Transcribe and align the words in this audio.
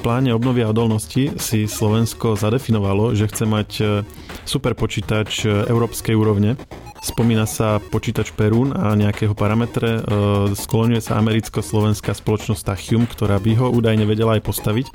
pláne 0.00 0.32
obnovy 0.32 0.64
a 0.64 0.72
odolnosti 0.72 1.36
si 1.36 1.68
Slovensko 1.68 2.32
zadefinovalo, 2.34 3.12
že 3.12 3.28
chce 3.28 3.44
mať 3.44 3.70
e, 3.78 3.84
super 4.48 4.72
počítač 4.72 5.44
e, 5.44 5.68
európskej 5.68 6.16
úrovne. 6.16 6.56
Spomína 7.00 7.48
sa 7.48 7.80
počítač 7.80 8.32
Perún 8.32 8.72
a 8.76 8.92
nejakého 8.96 9.36
parametre. 9.36 10.00
E, 10.00 10.02
skloňuje 10.56 11.00
sa 11.04 11.20
americko-slovenská 11.20 12.16
spoločnosť 12.16 12.64
Tachium, 12.64 13.04
ktorá 13.04 13.36
by 13.36 13.52
ho 13.60 13.66
údajne 13.68 14.08
vedela 14.08 14.40
aj 14.40 14.42
postaviť. 14.44 14.86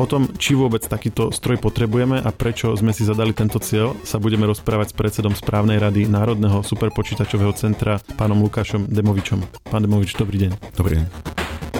O 0.00 0.08
tom, 0.08 0.28
či 0.40 0.56
vôbec 0.56 0.84
takýto 0.84 1.32
stroj 1.32 1.60
potrebujeme 1.60 2.20
a 2.20 2.30
prečo 2.32 2.72
sme 2.76 2.96
si 2.96 3.04
zadali 3.04 3.36
tento 3.36 3.60
cieľ, 3.60 3.92
sa 4.04 4.16
budeme 4.16 4.48
rozprávať 4.48 4.92
s 4.92 4.96
predsedom 4.96 5.32
správnej 5.36 5.76
rady 5.76 6.08
Národného 6.08 6.64
superpočítačového 6.64 7.52
centra, 7.56 8.00
pánom 8.16 8.40
Lukášom 8.40 8.88
Demovičom. 8.88 9.44
Pán 9.68 9.84
Demovič, 9.84 10.16
dobrý 10.16 10.48
deň. 10.48 10.52
Dobrý 10.76 11.04
deň. 11.04 11.75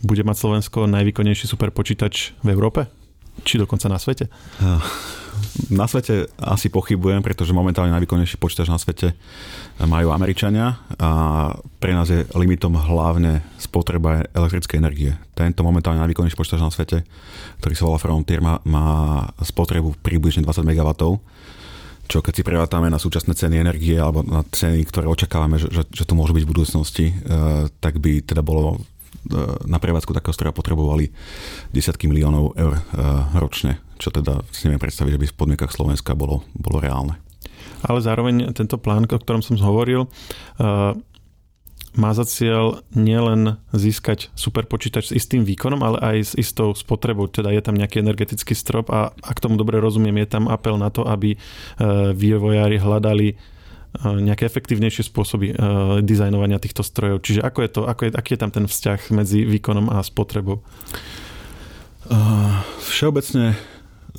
Bude 0.00 0.24
mať 0.24 0.36
Slovensko 0.40 0.88
najvýkonnejší 0.88 1.44
superpočítač 1.44 2.32
v 2.40 2.48
Európe? 2.52 2.88
Či 3.44 3.60
dokonca 3.60 3.88
na 3.88 4.00
svete? 4.00 4.28
Na 5.72 5.88
svete 5.88 6.28
asi 6.36 6.68
pochybujem, 6.68 7.24
pretože 7.24 7.56
momentálne 7.56 7.92
najvýkonnejší 7.96 8.36
počítač 8.36 8.68
na 8.68 8.76
svete 8.76 9.16
majú 9.80 10.12
Američania 10.12 10.76
a 11.00 11.10
pre 11.80 11.96
nás 11.96 12.12
je 12.12 12.28
limitom 12.36 12.76
hlavne 12.76 13.40
spotreba 13.56 14.24
elektrickej 14.36 14.80
energie. 14.80 15.12
Tento 15.32 15.64
momentálne 15.64 16.00
najvýkonnejší 16.04 16.36
počítač 16.36 16.60
na 16.60 16.72
svete, 16.72 17.04
ktorý 17.64 17.74
sa 17.76 17.86
volá 17.88 17.98
Frontier, 18.00 18.44
má, 18.44 18.60
má 18.68 19.24
spotrebu 19.40 19.96
približne 20.04 20.44
20 20.44 20.64
MW 20.64 20.90
čo 22.10 22.26
keď 22.26 22.34
si 22.34 22.42
prevátame 22.42 22.90
na 22.90 22.98
súčasné 22.98 23.38
ceny 23.38 23.62
energie 23.62 23.94
alebo 23.94 24.26
na 24.26 24.42
ceny, 24.42 24.82
ktoré 24.82 25.06
očakávame, 25.06 25.62
že, 25.62 25.70
že, 25.70 25.86
že 25.94 26.02
tu 26.02 26.18
môžu 26.18 26.34
byť 26.34 26.42
v 26.42 26.50
budúcnosti, 26.50 27.06
eh, 27.14 27.70
tak 27.78 28.02
by 28.02 28.26
teda 28.26 28.42
bolo 28.42 28.82
na 29.68 29.78
prevádzku 29.78 30.16
takého 30.16 30.34
stroja 30.34 30.56
potrebovali 30.56 31.12
desiatky 31.70 32.08
miliónov 32.08 32.56
eur 32.56 32.74
eh, 32.76 32.82
ročne, 33.36 33.78
čo 34.00 34.08
teda 34.08 34.42
si 34.50 34.66
neviem 34.66 34.80
predstaviť, 34.80 35.12
že 35.16 35.20
by 35.20 35.26
v 35.28 35.38
podmienkach 35.38 35.72
Slovenska 35.74 36.16
bolo, 36.16 36.46
bolo 36.56 36.80
reálne. 36.80 37.20
Ale 37.84 38.00
zároveň 38.04 38.52
tento 38.52 38.76
plán, 38.76 39.08
o 39.08 39.20
ktorom 39.20 39.44
som 39.44 39.60
hovoril, 39.60 40.08
eh, 40.60 40.96
má 41.90 42.14
za 42.14 42.22
cieľ 42.22 42.86
nielen 42.94 43.58
získať 43.74 44.30
super 44.38 44.62
počítač 44.62 45.10
s 45.10 45.16
istým 45.16 45.42
výkonom, 45.42 45.82
ale 45.82 45.98
aj 45.98 46.16
s 46.22 46.32
istou 46.38 46.70
spotrebou. 46.70 47.26
Teda 47.26 47.50
je 47.50 47.58
tam 47.58 47.74
nejaký 47.74 47.98
energetický 47.98 48.54
strop 48.54 48.94
a 48.94 49.10
ak 49.10 49.42
tomu 49.42 49.58
dobre 49.58 49.82
rozumiem, 49.82 50.22
je 50.22 50.38
tam 50.38 50.46
apel 50.46 50.78
na 50.78 50.94
to, 50.94 51.02
aby 51.02 51.34
vývojári 52.14 52.78
hľadali 52.78 53.34
nejaké 53.98 54.46
efektívnejšie 54.46 55.10
spôsoby 55.10 55.50
uh, 55.50 55.98
dizajnovania 55.98 56.62
týchto 56.62 56.86
strojov. 56.86 57.26
Čiže 57.26 57.42
ako 57.42 57.58
je 57.66 57.70
to, 57.70 57.80
ako 57.90 58.00
je, 58.06 58.10
aký 58.14 58.30
je 58.38 58.40
tam 58.40 58.52
ten 58.54 58.64
vzťah 58.70 59.00
medzi 59.10 59.42
výkonom 59.42 59.90
a 59.90 59.98
spotrebou? 60.06 60.62
Všeobecne 62.86 63.54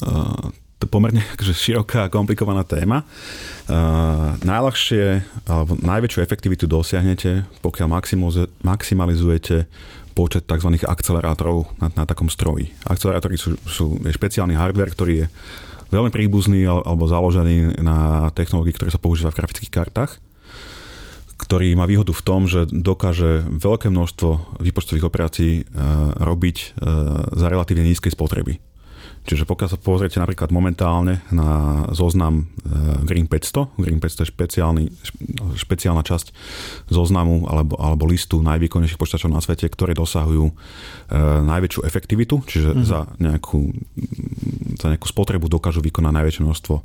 uh, 0.03 0.47
to 0.79 0.85
pomerne 0.87 1.21
akože 1.37 1.53
široká 1.53 2.07
a 2.07 2.11
komplikovaná 2.11 2.63
téma. 2.63 3.03
Uh, 3.67 4.35
najľahšie 4.41 5.23
alebo 5.47 5.77
najväčšiu 5.79 6.19
efektivitu 6.23 6.65
dosiahnete, 6.67 7.47
pokiaľ 7.61 7.87
maximalizujete 8.63 9.69
počet 10.11 10.43
tzv. 10.43 10.69
akcelerátorov 10.83 11.71
na, 11.79 11.87
na 11.95 12.03
takom 12.03 12.27
stroji. 12.27 12.75
Akcelerátory 12.83 13.39
sú, 13.39 13.55
sú 13.63 13.95
špeciálny 14.03 14.55
hardware, 14.59 14.91
ktorý 14.91 15.13
je 15.23 15.27
veľmi 15.91 16.09
príbuzný 16.09 16.65
alebo 16.65 17.05
založený 17.05 17.83
na 17.83 18.31
technológii, 18.33 18.75
ktoré 18.75 18.89
sa 18.89 19.01
používa 19.01 19.29
v 19.29 19.43
grafických 19.43 19.71
kartách 19.71 20.23
ktorý 21.41 21.73
má 21.73 21.89
výhodu 21.89 22.13
v 22.13 22.21
tom, 22.21 22.45
že 22.45 22.69
dokáže 22.69 23.41
veľké 23.49 23.89
množstvo 23.89 24.61
výpočtových 24.61 25.09
operácií 25.09 25.53
e, 25.59 25.63
robiť 26.21 26.57
e, 26.61 26.65
za 27.33 27.47
relatívne 27.49 27.81
nízkej 27.89 28.13
spotreby. 28.13 28.61
Čiže 29.21 29.45
pokiaľ 29.45 29.69
sa 29.69 29.77
pozriete 29.77 30.17
napríklad 30.17 30.49
momentálne 30.49 31.21
na 31.29 31.85
zoznam 31.93 32.49
e, 32.65 33.05
Green 33.05 33.29
500, 33.29 33.77
Green 33.77 34.01
500 34.01 34.25
je 34.25 34.27
špeciálny, 34.33 34.83
špeciálna 35.61 36.01
časť 36.01 36.33
zoznamu 36.89 37.45
alebo, 37.45 37.77
alebo 37.77 38.09
listu 38.09 38.41
najvýkonnejších 38.41 38.97
počítačov 38.97 39.29
na 39.29 39.37
svete, 39.37 39.69
ktoré 39.69 39.93
dosahujú 39.93 40.49
e, 40.49 40.53
najväčšiu 41.45 41.85
efektivitu, 41.85 42.41
čiže 42.49 42.73
mm-hmm. 42.73 42.87
za, 42.89 42.99
nejakú, 43.21 43.69
za 44.81 44.89
nejakú 44.89 45.05
spotrebu 45.05 45.45
dokážu 45.53 45.85
vykonať 45.85 46.13
najväčšie 46.17 46.41
množstvo 46.41 46.73
e, 46.73 46.83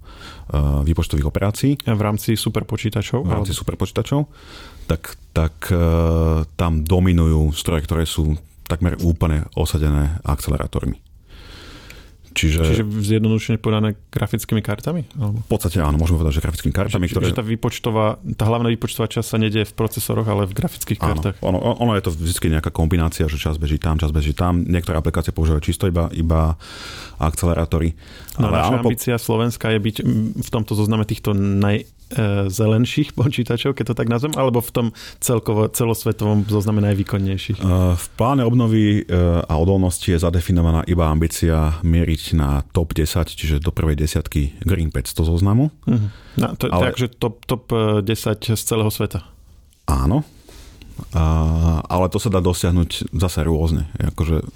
výpočtových 0.85 1.29
operácií. 1.33 1.73
A 1.89 1.97
v 1.97 2.05
rámci 2.05 2.37
superpočítačov? 2.37 3.25
V 3.25 3.33
rámci 3.33 3.57
alebo... 3.57 3.61
superpočítačov. 3.65 4.21
Tak, 4.93 5.03
tak 5.33 5.55
e, 5.73 5.81
tam 6.53 6.85
dominujú 6.85 7.57
stroje, 7.57 7.89
ktoré 7.89 8.05
sú 8.05 8.37
takmer 8.69 9.01
úplne 9.01 9.49
osadené 9.57 10.21
akcelerátormi. 10.27 11.06
Čiže, 12.37 12.61
Čiže 12.69 12.85
zjednodušene 12.85 13.57
podané 13.57 13.97
grafickými 14.13 14.61
kartami? 14.61 15.09
Alebo? 15.17 15.41
V 15.41 15.49
podstate 15.49 15.81
áno, 15.81 15.97
môžeme 15.97 16.21
povedať, 16.21 16.37
že 16.37 16.43
grafickými 16.45 16.75
kartami. 16.77 17.09
Čiže, 17.09 17.15
ktoré... 17.17 17.25
Čiže 17.33 17.39
tá 17.41 17.47
výpočtová, 17.49 18.07
tá 18.37 18.45
hlavná 18.45 18.69
výpočtová 18.69 19.09
časť 19.09 19.25
sa 19.25 19.41
nedie 19.41 19.65
v 19.65 19.73
procesoroch, 19.73 20.29
ale 20.29 20.45
v 20.45 20.53
grafických 20.53 21.01
áno, 21.01 21.09
kartách. 21.17 21.41
Ono, 21.41 21.57
ono 21.57 21.97
je 21.97 22.03
to 22.05 22.13
vždy 22.13 22.61
nejaká 22.61 22.69
kombinácia, 22.69 23.25
že 23.25 23.41
čas 23.41 23.57
beží 23.57 23.81
tam, 23.81 23.97
čas 23.97 24.13
beží 24.13 24.37
tam. 24.37 24.61
Niektoré 24.69 25.01
aplikácie 25.01 25.33
používajú 25.33 25.65
čisto 25.65 25.89
iba, 25.89 26.13
iba 26.13 26.61
akcelerátory. 27.17 27.97
No, 28.37 28.53
ale 28.53 28.61
naša 28.61 28.77
áno, 28.77 28.85
ambícia 28.85 29.15
po... 29.17 29.25
Slovenska 29.25 29.73
je 29.73 29.81
byť 29.81 29.97
v 30.37 30.49
tomto 30.53 30.77
zozname 30.77 31.09
týchto 31.09 31.33
naj, 31.33 31.89
zelenších 32.47 33.19
počítačov, 33.19 33.75
keď 33.75 33.85
to 33.93 33.95
tak 33.99 34.07
nazvem, 34.07 34.35
alebo 34.39 34.63
v 34.63 34.71
tom 34.71 34.87
celkovo, 35.19 35.67
celosvetovom 35.67 36.47
zozname 36.47 36.79
najvýkonnejších? 36.87 37.59
E, 37.59 37.65
v 37.99 38.07
pláne 38.15 38.47
obnovy 38.47 39.03
e, 39.03 39.19
a 39.43 39.55
odolnosti 39.59 40.07
je 40.07 40.19
zadefinovaná 40.19 40.87
iba 40.87 41.11
ambícia 41.11 41.83
mieriť 41.83 42.23
na 42.39 42.63
top 42.71 42.95
10, 42.95 43.27
čiže 43.27 43.57
do 43.59 43.75
prvej 43.75 43.99
desiatky 43.99 44.55
Green 44.63 44.95
500 44.95 45.31
zoznamu. 45.35 45.75
Uh-huh. 45.83 46.09
No, 46.39 46.55
to, 46.55 46.71
ale... 46.71 46.95
Takže 46.95 47.19
top, 47.19 47.43
top 47.43 47.75
10 47.75 48.07
z 48.55 48.63
celého 48.63 48.91
sveta. 48.95 49.27
Áno, 49.91 50.23
a, 51.13 51.25
ale 51.85 52.07
to 52.09 52.23
sa 52.23 52.31
dá 52.33 52.39
dosiahnuť 52.39 53.13
zase 53.13 53.41
rôzne. 53.45 53.91
Akože 53.99 54.47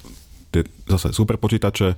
tie, 0.51 0.63
zase 0.91 1.15
super 1.15 1.39
počítače 1.39 1.97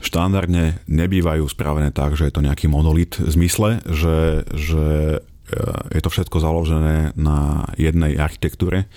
štandardne 0.00 0.80
nebývajú 0.88 1.44
spravené 1.44 1.92
tak, 1.92 2.16
že 2.16 2.30
je 2.30 2.34
to 2.34 2.44
nejaký 2.44 2.66
monolit 2.72 3.20
v 3.20 3.28
zmysle, 3.28 3.84
že, 3.84 4.48
že 4.56 4.86
e, 5.16 5.60
je 5.92 6.00
to 6.00 6.08
všetko 6.08 6.40
založené 6.40 7.12
na 7.20 7.68
jednej 7.76 8.16
architektúre 8.16 8.88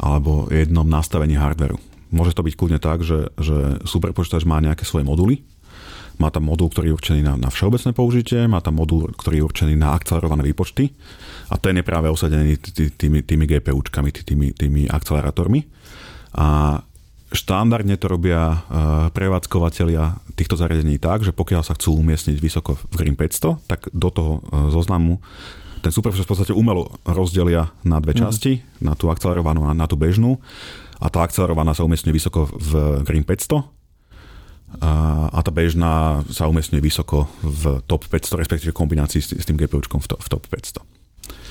alebo 0.00 0.48
jednom 0.48 0.88
nastavení 0.88 1.36
hardveru. 1.36 1.76
Môže 2.08 2.32
to 2.32 2.40
byť 2.40 2.54
kľudne 2.56 2.80
tak, 2.80 3.04
že, 3.04 3.28
že 3.36 3.84
superpočítač 3.84 4.48
má 4.48 4.56
nejaké 4.64 4.88
svoje 4.88 5.04
moduly, 5.04 5.44
má 6.18 6.34
tam 6.34 6.50
modul, 6.50 6.66
ktorý 6.72 6.90
je 6.90 6.96
určený 6.98 7.20
na, 7.22 7.38
na 7.38 7.52
všeobecné 7.52 7.94
použitie, 7.94 8.50
má 8.50 8.58
tam 8.58 8.80
modul, 8.80 9.06
ktorý 9.14 9.38
je 9.38 9.46
určený 9.46 9.74
na 9.78 9.94
akcelerované 9.94 10.42
výpočty 10.50 10.90
a 11.52 11.54
ten 11.60 11.78
je 11.78 11.86
práve 11.86 12.10
osadený 12.10 12.58
tými, 12.98 13.22
tými 13.22 13.44
GPUčkami, 13.46 14.10
tými, 14.10 14.46
tými 14.56 14.82
akcelerátormi. 14.90 15.62
A 16.34 16.80
štandardne 17.32 17.96
to 18.00 18.06
robia 18.08 18.40
uh, 18.40 18.58
prevádzkovateľia 19.12 20.20
týchto 20.36 20.56
zariadení 20.56 20.96
tak, 20.96 21.24
že 21.24 21.36
pokiaľ 21.36 21.62
sa 21.64 21.76
chcú 21.76 22.00
umiestniť 22.00 22.36
vysoko 22.40 22.80
v 22.88 22.94
Green 22.96 23.16
500, 23.16 23.68
tak 23.68 23.88
do 23.92 24.08
toho 24.08 24.32
uh, 24.40 24.72
zoznamu 24.72 25.20
ten 25.78 25.94
superpočítač 25.94 26.26
v 26.26 26.32
podstate 26.34 26.52
umelo 26.54 26.90
rozdelia 27.06 27.70
na 27.86 28.02
dve 28.02 28.18
mhm. 28.18 28.20
časti, 28.26 28.52
mm. 28.58 28.82
na 28.82 28.98
tú 28.98 29.08
akcelerovanú 29.14 29.66
a 29.70 29.72
na 29.74 29.86
tú 29.86 29.94
bežnú. 29.94 30.42
A 30.98 31.06
tá 31.06 31.22
akcelerovaná 31.22 31.78
sa 31.78 31.86
umiestňuje 31.86 32.10
vysoko 32.10 32.50
v 32.50 33.02
Green 33.06 33.22
500 33.22 33.78
a, 34.82 34.92
a 35.32 35.38
tá 35.40 35.48
bežná 35.48 36.20
sa 36.28 36.50
umiestňuje 36.50 36.82
vysoko 36.82 37.30
v 37.40 37.80
top 37.88 38.04
500, 38.10 38.42
respektíve 38.42 38.72
kombinácii 38.74 39.22
s, 39.22 39.32
s 39.32 39.44
tým 39.48 39.56
GPUčkom 39.56 40.02
v, 40.04 40.06
to, 40.12 40.16
v 40.20 40.28
top 40.28 40.44
500. 40.50 40.97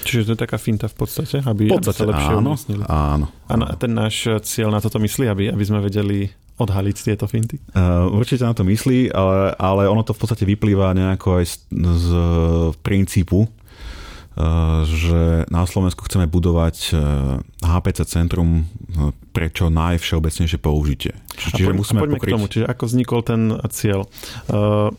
Čiže 0.08 0.24
to 0.24 0.32
je 0.36 0.40
taká 0.40 0.56
finta 0.56 0.88
v 0.88 0.96
podstate, 0.96 1.44
aby, 1.44 1.68
podstate, 1.68 2.00
aby 2.00 2.00
sa 2.00 2.06
lepšie 2.16 2.34
áno, 2.34 2.40
umiestnili. 2.48 2.84
Áno, 2.88 3.26
áno. 3.52 3.64
A 3.68 3.76
ten 3.76 3.92
náš 3.92 4.16
cieľ 4.48 4.72
na 4.72 4.80
toto 4.80 5.04
myslí, 5.04 5.26
aby, 5.28 5.44
aby 5.52 5.64
sme 5.68 5.84
vedeli 5.84 6.32
odhaliť 6.58 6.96
tieto 6.96 7.26
finty? 7.30 7.62
Uh, 7.76 8.10
určite 8.10 8.42
na 8.42 8.56
to 8.56 8.66
myslí, 8.66 9.14
ale, 9.14 9.54
ale 9.60 9.84
ono 9.86 10.02
to 10.02 10.16
v 10.16 10.20
podstate 10.26 10.44
vyplýva 10.48 10.96
nejako 10.98 11.44
aj 11.44 11.46
z, 11.46 11.56
z 11.76 12.10
princípu, 12.82 13.46
uh, 13.46 14.82
že 14.88 15.46
na 15.54 15.68
Slovensku 15.70 16.02
chceme 16.08 16.26
budovať 16.26 16.76
uh, 16.98 16.98
HPC 17.62 18.10
centrum 18.10 18.66
pre 19.36 19.54
čo 19.54 19.70
najvšeobecnejšie 19.70 20.58
použitie. 20.58 21.14
Čiže 21.38 21.70
a 21.70 21.78
musíme 21.78 22.02
a 22.02 22.04
poďme 22.10 22.18
pokryť... 22.18 22.32
k 22.32 22.36
tomu, 22.36 22.46
čiže 22.50 22.66
ako 22.66 22.84
vznikol 22.90 23.20
ten 23.22 23.42
cieľ. 23.70 24.10
Uh, 24.50 24.90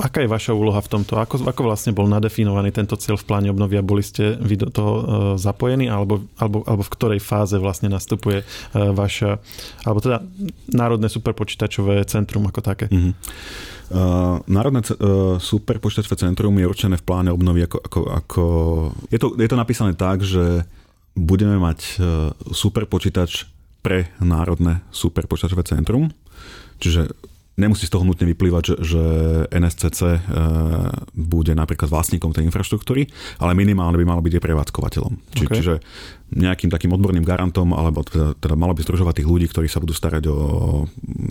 Aká 0.00 0.24
je 0.24 0.28
vaša 0.28 0.52
úloha 0.56 0.80
v 0.80 0.88
tomto? 0.88 1.16
Ako, 1.16 1.44
ako 1.44 1.62
vlastne 1.64 1.96
bol 1.96 2.08
nadefinovaný 2.08 2.72
tento 2.72 2.96
cieľ 2.96 3.20
v 3.20 3.24
pláne 3.28 3.48
obnovy 3.52 3.80
a 3.80 3.84
boli 3.84 4.00
ste 4.04 4.36
vy 4.36 4.56
do 4.60 4.68
toho 4.68 4.92
uh, 4.92 5.04
zapojení? 5.36 5.88
Alebo, 5.88 6.24
alebo, 6.40 6.64
alebo 6.64 6.84
v 6.84 6.92
ktorej 6.92 7.20
fáze 7.20 7.56
vlastne 7.56 7.92
nastupuje 7.92 8.44
uh, 8.44 8.92
vaša, 8.96 9.40
alebo 9.84 10.00
teda 10.00 10.24
Národné 10.72 11.08
superpočítačové 11.12 12.04
centrum 12.08 12.44
ako 12.48 12.60
také? 12.64 12.86
Mm-hmm. 12.88 13.12
Uh, 13.88 14.40
Národné 14.48 14.84
uh, 14.84 15.36
superpočítačové 15.40 16.16
centrum 16.20 16.52
je 16.56 16.68
určené 16.68 16.96
v 17.00 17.04
pláne 17.04 17.30
obnovy 17.32 17.64
ako... 17.64 17.78
ako, 17.80 18.00
ako... 18.12 18.44
Je, 19.08 19.20
to, 19.20 19.36
je 19.36 19.48
to 19.48 19.56
napísané 19.56 19.92
tak, 19.96 20.20
že 20.20 20.68
budeme 21.16 21.56
mať 21.56 21.78
uh, 21.96 22.32
superpočítač 22.52 23.48
pre 23.80 24.12
Národné 24.20 24.84
superpočítačové 24.92 25.64
centrum. 25.64 26.12
Čiže 26.80 27.12
nemusí 27.58 27.90
z 27.90 27.92
toho 27.92 28.06
nutne 28.06 28.24
vyplývať, 28.30 28.62
že, 28.62 28.76
že 28.86 29.02
NSCC 29.50 30.00
e, 30.06 30.18
bude 31.12 31.52
napríklad 31.58 31.90
vlastníkom 31.90 32.30
tej 32.30 32.46
infraštruktúry, 32.46 33.10
ale 33.42 33.52
minimálne 33.58 33.98
by 33.98 34.06
malo 34.06 34.22
byť 34.22 34.38
aj 34.38 34.42
prevádzkovateľom. 34.46 35.12
Či, 35.34 35.44
okay. 35.44 35.56
Čiže 35.58 35.74
nejakým 36.28 36.68
takým 36.68 36.92
odborným 36.92 37.24
garantom, 37.24 37.72
alebo 37.72 38.04
teda, 38.04 38.36
teda 38.36 38.52
malo 38.52 38.76
by 38.76 38.84
združovať 38.84 39.24
tých 39.24 39.28
ľudí, 39.28 39.46
ktorí 39.48 39.64
sa 39.64 39.80
budú 39.80 39.96
starať 39.96 40.28
o 40.28 40.36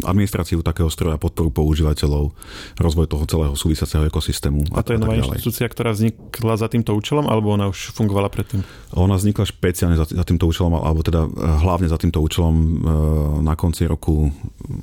administráciu 0.10 0.66
takého 0.66 0.90
stroja, 0.90 1.22
podporu 1.22 1.54
používateľov, 1.54 2.34
rozvoj 2.82 3.06
toho 3.06 3.24
celého 3.30 3.54
súvisiaceho 3.54 4.10
ekosystému. 4.10 4.74
A, 4.74 4.82
a 4.82 4.86
to 4.86 4.98
je 4.98 5.02
nová 5.02 5.14
inštitúcia, 5.14 5.70
ktorá 5.70 5.94
vznikla 5.94 6.54
za 6.58 6.68
týmto 6.68 6.98
účelom, 6.98 7.30
alebo 7.30 7.54
ona 7.54 7.70
už 7.70 7.94
fungovala 7.94 8.34
predtým? 8.34 8.66
Ona 8.98 9.22
vznikla 9.22 9.46
špeciálne 9.46 9.98
za, 10.02 10.10
za 10.10 10.26
týmto 10.26 10.50
účelom, 10.50 10.82
alebo 10.82 11.06
teda 11.06 11.30
e, 11.30 11.30
hlavne 11.62 11.86
za 11.86 12.02
týmto 12.02 12.18
účelom 12.18 12.56
e, 12.58 12.70
na 13.46 13.54
konci 13.54 13.86
roku, 13.86 14.34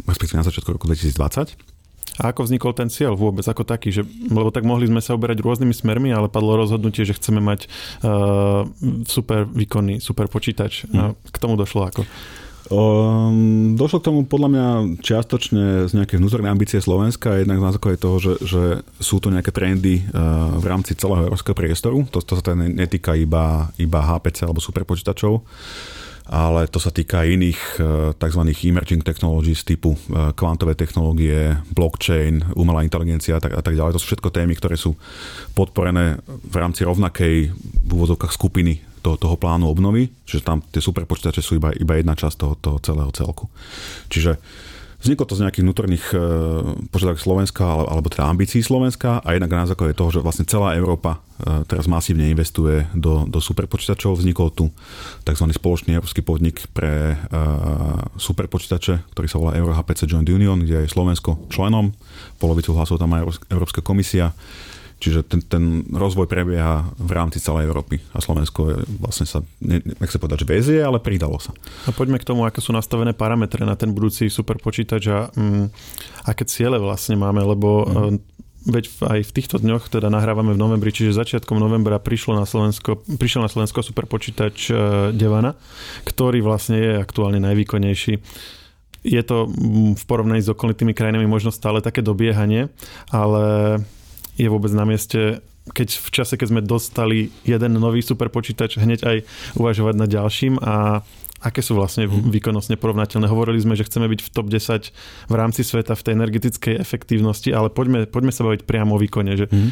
respektíve 0.06 0.38
na 0.38 0.46
začiatku 0.46 0.78
roku 0.78 0.86
2020 0.86 1.73
a 2.18 2.30
ako 2.30 2.46
vznikol 2.46 2.72
ten 2.76 2.86
cieľ 2.90 3.18
vôbec 3.18 3.42
ako 3.42 3.66
taký? 3.66 3.90
Že, 3.90 4.06
lebo 4.30 4.54
tak 4.54 4.62
mohli 4.62 4.86
sme 4.86 5.02
sa 5.02 5.18
uberať 5.18 5.42
rôznymi 5.42 5.74
smermi, 5.74 6.10
ale 6.14 6.30
padlo 6.30 6.54
rozhodnutie, 6.54 7.02
že 7.02 7.18
chceme 7.18 7.42
mať 7.42 7.66
uh, 8.06 8.68
super 9.06 9.46
výkonný, 9.50 9.98
super 9.98 10.30
počítač. 10.30 10.86
Hmm. 10.90 11.16
A 11.16 11.30
k 11.30 11.36
tomu 11.42 11.58
došlo 11.58 11.90
ako? 11.90 12.02
Um, 12.64 13.76
došlo 13.76 14.00
k 14.00 14.06
tomu 14.08 14.24
podľa 14.24 14.48
mňa 14.48 14.66
čiastočne 15.04 15.84
z 15.84 15.92
nejaké 15.92 16.16
vnútornej 16.16 16.48
ambície 16.48 16.80
Slovenska, 16.80 17.36
jednak 17.36 17.60
na 17.60 17.76
základe 17.76 18.00
toho, 18.00 18.16
že, 18.16 18.32
že 18.40 18.62
sú 18.96 19.20
to 19.20 19.28
nejaké 19.28 19.52
trendy 19.52 20.00
uh, 20.00 20.56
v 20.56 20.64
rámci 20.64 20.96
celého 20.96 21.28
európskeho 21.28 21.52
priestoru. 21.52 22.08
To, 22.08 22.24
to 22.24 22.40
sa 22.40 22.42
teda 22.46 22.56
netýka 22.64 23.12
iba, 23.20 23.68
iba 23.76 24.00
HPC 24.00 24.48
alebo 24.48 24.64
superpočítačov 24.64 25.44
ale 26.24 26.64
to 26.72 26.80
sa 26.80 26.88
týka 26.88 27.28
iných 27.28 27.60
e, 27.76 27.80
tzv. 28.16 28.42
emerging 28.48 29.04
technologies 29.04 29.60
typu 29.60 29.92
e, 29.92 30.32
kvantové 30.32 30.72
technológie, 30.72 31.60
blockchain, 31.76 32.56
umelá 32.56 32.80
inteligencia 32.80 33.36
a 33.36 33.42
tak, 33.44 33.52
a 33.52 33.60
tak 33.60 33.76
ďalej. 33.76 33.92
To 33.96 34.00
sú 34.00 34.08
všetko 34.16 34.32
témy, 34.32 34.56
ktoré 34.56 34.80
sú 34.80 34.96
podporené 35.52 36.24
v 36.24 36.56
rámci 36.56 36.88
rovnakej 36.88 37.52
v 37.84 37.90
úvodzovkách 37.92 38.32
skupiny 38.32 38.80
toho, 39.04 39.20
toho 39.20 39.36
plánu 39.36 39.68
obnovy, 39.68 40.08
čiže 40.24 40.48
tam 40.48 40.64
tie 40.64 40.80
superpočítače 40.80 41.44
sú 41.44 41.60
iba, 41.60 41.76
iba 41.76 42.00
jedna 42.00 42.16
časť 42.16 42.36
toho, 42.40 42.54
toho 42.56 42.78
celého 42.80 43.12
celku. 43.12 43.52
Čiže 44.08 44.40
Vzniklo 45.04 45.28
to 45.28 45.36
z 45.36 45.44
nejakých 45.44 45.64
vnútorných 45.68 46.06
e, 46.10 46.18
požiadavok 46.88 47.20
Slovenska, 47.20 47.60
alebo 47.68 48.08
teda 48.08 48.24
ambícií 48.24 48.64
Slovenska 48.64 49.20
a 49.20 49.36
jednak 49.36 49.52
na 49.52 49.68
základe 49.68 49.92
toho, 49.92 50.08
že 50.08 50.24
vlastne 50.24 50.48
celá 50.48 50.72
Európa 50.80 51.20
e, 51.20 51.60
teraz 51.68 51.84
masívne 51.84 52.32
investuje 52.32 52.88
do, 52.96 53.28
do 53.28 53.36
superpočítačov. 53.36 54.16
Vznikol 54.16 54.48
tu 54.56 54.72
tzv. 55.28 55.46
spoločný 55.52 56.00
európsky 56.00 56.24
podnik 56.24 56.64
pre 56.72 57.20
e, 57.20 57.36
superpočítače, 58.16 59.12
ktorý 59.12 59.28
sa 59.28 59.36
volá 59.36 59.52
EuroHPC 59.60 60.08
Joint 60.08 60.24
Union, 60.32 60.64
kde 60.64 60.88
je 60.88 60.94
Slovensko 60.96 61.52
členom. 61.52 61.92
Polovicu 62.40 62.72
hlasov 62.72 62.96
tam 62.96 63.12
má 63.12 63.20
Európska 63.52 63.84
komisia. 63.84 64.32
Čiže 65.04 65.20
ten, 65.28 65.40
ten 65.44 65.64
rozvoj 65.92 66.24
prebieha 66.24 66.88
v 66.96 67.10
rámci 67.12 67.36
celej 67.36 67.68
Európy 67.68 68.00
a 68.16 68.24
Slovensko 68.24 68.72
je, 68.72 68.76
vlastne 68.96 69.28
sa, 69.28 69.44
nech 69.60 70.08
sa 70.08 70.16
povedať, 70.16 70.48
že 70.48 70.48
vezie, 70.48 70.78
ale 70.80 70.96
pridalo 70.96 71.36
sa. 71.36 71.52
A 71.84 71.92
poďme 71.92 72.16
k 72.16 72.24
tomu, 72.24 72.48
aké 72.48 72.64
sú 72.64 72.72
nastavené 72.72 73.12
parametre 73.12 73.68
na 73.68 73.76
ten 73.76 73.92
budúci 73.92 74.32
superpočítač 74.32 75.02
a 75.12 75.28
mm, 75.28 75.68
aké 76.24 76.48
ciele 76.48 76.80
vlastne 76.80 77.20
máme, 77.20 77.44
lebo 77.44 77.84
mm. 77.84 78.32
Veď 78.64 78.88
aj 79.04 79.28
v 79.28 79.34
týchto 79.36 79.60
dňoch 79.60 79.92
teda 79.92 80.08
nahrávame 80.08 80.56
v 80.56 80.62
novembri, 80.64 80.88
čiže 80.88 81.12
začiatkom 81.12 81.60
novembra 81.60 82.00
prišlo 82.00 82.32
na 82.32 82.48
Slovensko, 82.48 82.96
prišiel 83.20 83.44
na 83.44 83.52
Slovensko 83.52 83.84
superpočítač 83.84 84.72
e, 84.72 84.74
Devana, 85.12 85.52
ktorý 86.08 86.40
vlastne 86.40 86.80
je 86.80 86.92
aktuálne 86.96 87.44
najvýkonnejší 87.44 88.24
je 89.04 89.20
to 89.20 89.52
mm, 89.52 90.00
v 90.00 90.04
porovnaní 90.08 90.40
s 90.40 90.48
okolitými 90.48 90.96
krajinami 90.96 91.28
možno 91.28 91.52
stále 91.52 91.84
také 91.84 92.00
dobiehanie, 92.00 92.72
ale 93.12 93.76
je 94.34 94.48
vôbec 94.50 94.70
na 94.74 94.84
mieste 94.88 95.42
keď 95.64 95.96
v 95.96 96.08
čase, 96.12 96.36
keď 96.36 96.48
sme 96.52 96.60
dostali 96.60 97.32
jeden 97.48 97.80
nový 97.80 98.04
superpočítač, 98.04 98.76
hneď 98.76 99.00
aj 99.08 99.16
uvažovať 99.56 99.94
nad 99.96 100.12
ďalším 100.12 100.60
a 100.60 101.00
aké 101.44 101.60
sú 101.60 101.76
vlastne 101.76 102.08
mhm. 102.08 102.32
výkonnostne 102.32 102.76
porovnateľné. 102.76 103.28
Hovorili 103.28 103.60
sme, 103.60 103.76
že 103.76 103.84
chceme 103.88 104.08
byť 104.08 104.20
v 104.24 104.32
top 104.32 104.48
10 104.48 104.92
v 105.28 105.34
rámci 105.34 105.60
sveta 105.64 105.96
v 105.96 106.04
tej 106.04 106.12
energetickej 106.16 106.74
efektívnosti, 106.80 107.52
ale 107.52 107.72
poďme, 107.72 108.04
poďme 108.08 108.32
sa 108.32 108.44
baviť 108.44 108.64
priamo 108.64 108.96
o 108.96 109.00
výkone, 109.00 109.36
že, 109.36 109.46
mm. 109.48 109.70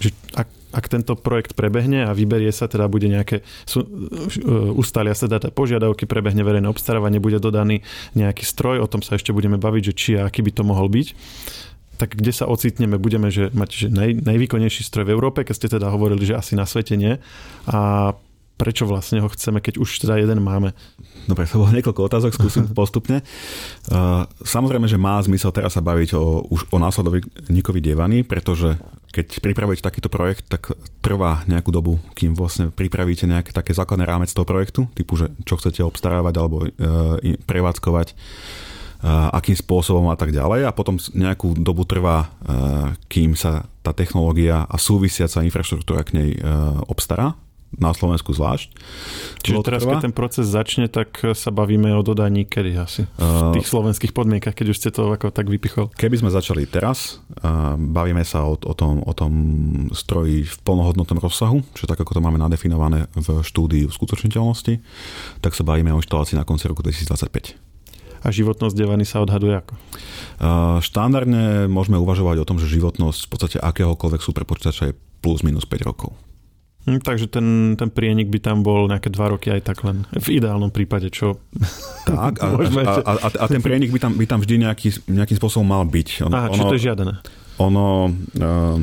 že 0.00 0.08
ak, 0.32 0.48
ak 0.76 0.84
tento 0.88 1.12
projekt 1.16 1.52
prebehne 1.52 2.08
a 2.08 2.16
vyberie 2.16 2.52
sa, 2.52 2.68
teda 2.68 2.88
bude 2.88 3.08
nejaké, 3.08 3.44
sú, 3.68 3.84
ustália 4.76 5.12
sa 5.12 5.28
data 5.28 5.52
požiadavky, 5.52 6.08
prebehne 6.08 6.40
verejné 6.40 6.68
obstarávanie, 6.72 7.20
bude 7.20 7.36
dodaný 7.36 7.84
nejaký 8.16 8.44
stroj, 8.44 8.80
o 8.80 8.88
tom 8.88 9.04
sa 9.04 9.20
ešte 9.20 9.36
budeme 9.36 9.60
baviť, 9.60 9.82
že 9.92 9.96
či 9.96 10.10
a 10.16 10.24
aký 10.24 10.40
by 10.40 10.52
to 10.56 10.62
mohol 10.64 10.88
byť 10.88 11.08
tak 12.00 12.16
kde 12.16 12.32
sa 12.32 12.48
ocitneme? 12.48 12.96
Budeme 12.96 13.28
že 13.28 13.52
mať 13.52 13.70
že 13.76 13.86
naj, 13.92 14.24
najvýkonnejší 14.24 14.88
stroj 14.88 15.04
v 15.04 15.12
Európe, 15.12 15.44
keď 15.44 15.54
ste 15.54 15.68
teda 15.68 15.92
hovorili, 15.92 16.24
že 16.24 16.32
asi 16.32 16.56
na 16.56 16.64
svete 16.64 16.96
nie. 16.96 17.20
A 17.68 18.16
prečo 18.56 18.84
vlastne 18.84 19.24
ho 19.24 19.28
chceme, 19.32 19.60
keď 19.64 19.80
už 19.80 20.04
teda 20.04 20.20
jeden 20.20 20.44
máme? 20.44 20.76
Dobre, 21.24 21.48
to 21.48 21.60
bolo 21.60 21.72
niekoľko 21.72 22.00
otázok, 22.08 22.36
skúsim 22.36 22.68
postupne. 22.76 23.24
Uh, 23.88 24.28
samozrejme, 24.44 24.84
že 24.84 25.00
má 25.00 25.16
zmysel 25.24 25.52
teraz 25.52 25.76
sa 25.76 25.84
baviť 25.84 26.16
o, 26.16 26.44
už 26.48 26.68
o 26.72 26.76
následovníkovi 26.76 27.80
Devany, 27.80 28.20
pretože 28.24 28.76
keď 29.12 29.40
pripravujete 29.44 29.84
takýto 29.84 30.12
projekt, 30.12 30.48
tak 30.48 30.76
trvá 31.00 31.44
nejakú 31.48 31.72
dobu, 31.72 31.96
kým 32.12 32.36
vlastne 32.36 32.68
pripravíte 32.68 33.24
nejaké 33.24 33.52
také 33.52 33.72
základné 33.72 34.04
rámec 34.04 34.28
toho 34.32 34.44
projektu, 34.44 34.88
typu, 34.92 35.16
že 35.16 35.32
čo 35.48 35.56
chcete 35.56 35.80
obstarávať 35.80 36.34
alebo 36.36 36.56
uh, 36.64 37.16
prevádzkovať 37.48 38.12
akým 39.04 39.56
spôsobom 39.56 40.12
a 40.12 40.16
tak 40.16 40.30
ďalej 40.30 40.68
a 40.68 40.76
potom 40.76 41.00
nejakú 41.16 41.56
dobu 41.56 41.88
trvá, 41.88 42.28
kým 43.08 43.32
sa 43.32 43.64
tá 43.80 43.96
technológia 43.96 44.68
a 44.68 44.76
súvisiaca 44.76 45.40
infraštruktúra 45.40 46.04
k 46.04 46.14
nej 46.16 46.30
obstará 46.84 47.32
na 47.78 47.94
Slovensku 47.94 48.34
zvlášť. 48.34 48.74
Čiže 49.46 49.62
teraz, 49.62 49.86
trvá. 49.86 49.94
keď 49.94 50.10
ten 50.10 50.14
proces 50.14 50.50
začne, 50.50 50.90
tak 50.90 51.22
sa 51.38 51.54
bavíme 51.54 51.94
o 51.94 52.02
dodaní 52.02 52.42
kedy 52.42 52.74
asi? 52.74 53.06
V 53.14 53.54
tých 53.54 53.70
slovenských 53.70 54.10
podmienkach, 54.10 54.58
keď 54.58 54.74
už 54.74 54.78
ste 54.82 54.90
to 54.90 55.06
ako 55.06 55.30
tak 55.30 55.46
vypichol. 55.46 55.86
Keby 55.94 56.18
sme 56.18 56.34
začali 56.34 56.66
teraz, 56.66 57.22
bavíme 57.78 58.26
sa 58.26 58.42
o, 58.42 58.58
o, 58.58 58.74
tom, 58.74 59.06
o 59.06 59.12
tom 59.14 59.32
stroji 59.94 60.50
v 60.50 60.56
plnohodnotnom 60.66 61.22
rozsahu, 61.22 61.62
čo 61.78 61.86
tak 61.86 62.02
ako 62.02 62.18
to 62.18 62.20
máme 62.24 62.42
nadefinované 62.42 63.06
v 63.14 63.38
štúdiu 63.46 63.86
skutočniteľnosti, 63.86 64.82
tak 65.38 65.54
sa 65.54 65.62
bavíme 65.62 65.94
o 65.94 66.02
inštalácii 66.02 66.34
na 66.34 66.42
konci 66.42 66.66
roku 66.66 66.82
2025 66.82 67.69
a 68.20 68.28
životnosť 68.28 68.74
devany 68.76 69.04
sa 69.08 69.24
odhaduje 69.24 69.60
ako? 69.60 69.74
Štandardne 70.80 71.68
môžeme 71.68 72.00
uvažovať 72.00 72.36
o 72.40 72.48
tom, 72.48 72.56
že 72.56 72.68
životnosť 72.68 73.20
v 73.26 73.30
podstate 73.30 73.56
akéhokoľvek 73.60 74.20
superpočítača 74.24 74.92
je 74.92 74.98
plus 75.20 75.44
minus 75.44 75.68
5 75.68 75.88
rokov. 75.88 76.16
Hm, 76.88 77.04
takže 77.04 77.28
ten, 77.28 77.76
ten 77.76 77.92
prienik 77.92 78.32
by 78.32 78.40
tam 78.40 78.64
bol 78.64 78.88
nejaké 78.88 79.12
dva 79.12 79.28
roky 79.36 79.52
aj 79.52 79.68
tak 79.68 79.84
len 79.84 80.08
v 80.16 80.40
ideálnom 80.40 80.72
prípade, 80.72 81.12
čo... 81.12 81.36
Tak, 82.10 82.42
a, 82.42 82.56
a, 82.56 83.12
a, 83.22 83.28
a 83.28 83.44
ten 83.46 83.62
prienik 83.62 83.94
by 83.94 84.00
tam, 84.02 84.12
by 84.18 84.26
tam 84.26 84.40
vždy 84.42 84.66
nejaký, 84.66 84.88
nejakým 85.06 85.38
spôsobom 85.38 85.68
mal 85.68 85.84
byť. 85.86 86.26
Ono, 86.26 86.34
Aha, 86.34 86.48
či 86.50 86.60
to 86.64 86.74
je 86.74 86.84
žiadané. 86.90 87.22
Ono, 87.62 88.10
uh, 88.10 88.78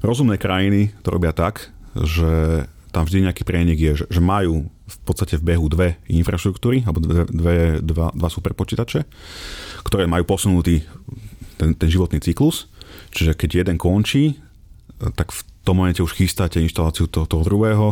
rozumné 0.00 0.40
krajiny 0.40 0.94
to 1.04 1.12
robia 1.12 1.36
tak, 1.36 1.68
že 1.92 2.64
tam 2.90 3.06
vždy 3.06 3.30
nejaký 3.30 3.42
prienik 3.46 3.78
je, 3.78 3.92
že, 4.06 4.20
majú 4.22 4.66
v 4.66 4.98
podstate 5.06 5.38
v 5.38 5.54
behu 5.54 5.66
dve 5.70 5.98
infraštruktúry, 6.10 6.82
alebo 6.82 6.98
dve, 6.98 7.22
dve, 7.30 7.56
dva, 7.82 8.10
dva 8.10 8.28
superpočítače, 8.28 9.06
ktoré 9.86 10.10
majú 10.10 10.26
posunutý 10.26 10.82
ten, 11.54 11.74
ten 11.78 11.88
životný 11.88 12.18
cyklus. 12.18 12.66
Čiže 13.14 13.38
keď 13.38 13.50
jeden 13.64 13.76
končí, 13.78 14.38
tak 15.14 15.30
v 15.32 15.40
tom 15.62 15.80
momente 15.80 16.02
už 16.02 16.18
chystáte 16.18 16.60
inštaláciu 16.60 17.06
toho, 17.06 17.26
toho 17.26 17.42
druhého 17.46 17.86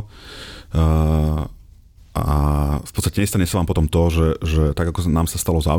a 2.19 2.37
v 2.83 2.93
podstate 2.93 3.23
nestane 3.23 3.47
sa 3.47 3.63
vám 3.63 3.69
potom 3.69 3.87
to, 3.87 4.03
že, 4.11 4.27
že 4.43 4.63
tak 4.75 4.91
ako 4.91 5.07
nám 5.07 5.31
sa 5.31 5.39
stalo 5.39 5.63
s 5.63 5.71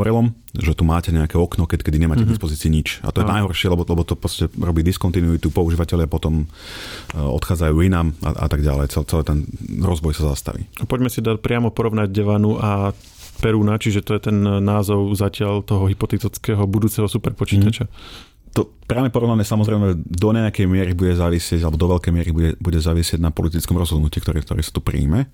že 0.56 0.74
tu 0.74 0.84
máte 0.88 1.14
nejaké 1.14 1.38
okno, 1.38 1.70
keď, 1.70 1.86
kedy 1.86 1.98
nemáte 2.02 2.24
mm-hmm. 2.24 2.32
k 2.32 2.36
dispozícii 2.40 2.70
nič. 2.72 3.04
A 3.06 3.14
to 3.14 3.22
je 3.22 3.28
no. 3.28 3.34
najhoršie, 3.36 3.70
lebo, 3.70 3.86
lebo 3.86 4.02
to 4.08 4.18
proste 4.18 4.50
robí 4.58 4.82
diskontinuitu, 4.82 5.54
používateľe 5.54 6.10
potom 6.10 6.44
e, 6.44 6.46
odchádzajú 7.16 7.76
inám 7.86 8.16
a, 8.26 8.46
a 8.46 8.48
tak 8.48 8.66
ďalej. 8.66 8.90
Cel, 8.90 9.04
celý 9.06 9.24
ten 9.28 9.46
rozvoj 9.80 10.18
sa 10.18 10.34
zastaví. 10.34 10.66
Poďme 10.90 11.12
si 11.12 11.22
dať 11.22 11.38
priamo 11.44 11.70
porovnať 11.70 12.10
Devanu 12.10 12.58
a 12.58 12.96
Peruna, 13.40 13.80
čiže 13.80 14.04
to 14.04 14.20
je 14.20 14.22
ten 14.32 14.38
názov 14.44 15.16
zatiaľ 15.16 15.64
toho 15.64 15.88
hypotetického 15.88 16.64
budúceho 16.68 17.08
superpočítača. 17.08 17.88
Mm 17.88 18.29
to 18.50 18.66
práve 18.90 19.14
porovnané 19.14 19.46
samozrejme 19.46 19.94
do 20.02 20.30
nejakej 20.34 20.66
miery 20.66 20.98
bude 20.98 21.14
závisieť, 21.14 21.62
alebo 21.62 21.78
do 21.78 21.92
veľkej 21.94 22.12
miery 22.14 22.32
bude, 22.34 22.52
bude 22.58 22.80
závisieť 22.82 23.22
na 23.22 23.30
politickom 23.30 23.78
rozhodnutí, 23.78 24.18
ktoré, 24.18 24.42
ktoré 24.42 24.66
sa 24.66 24.74
tu 24.74 24.82
príjme. 24.82 25.30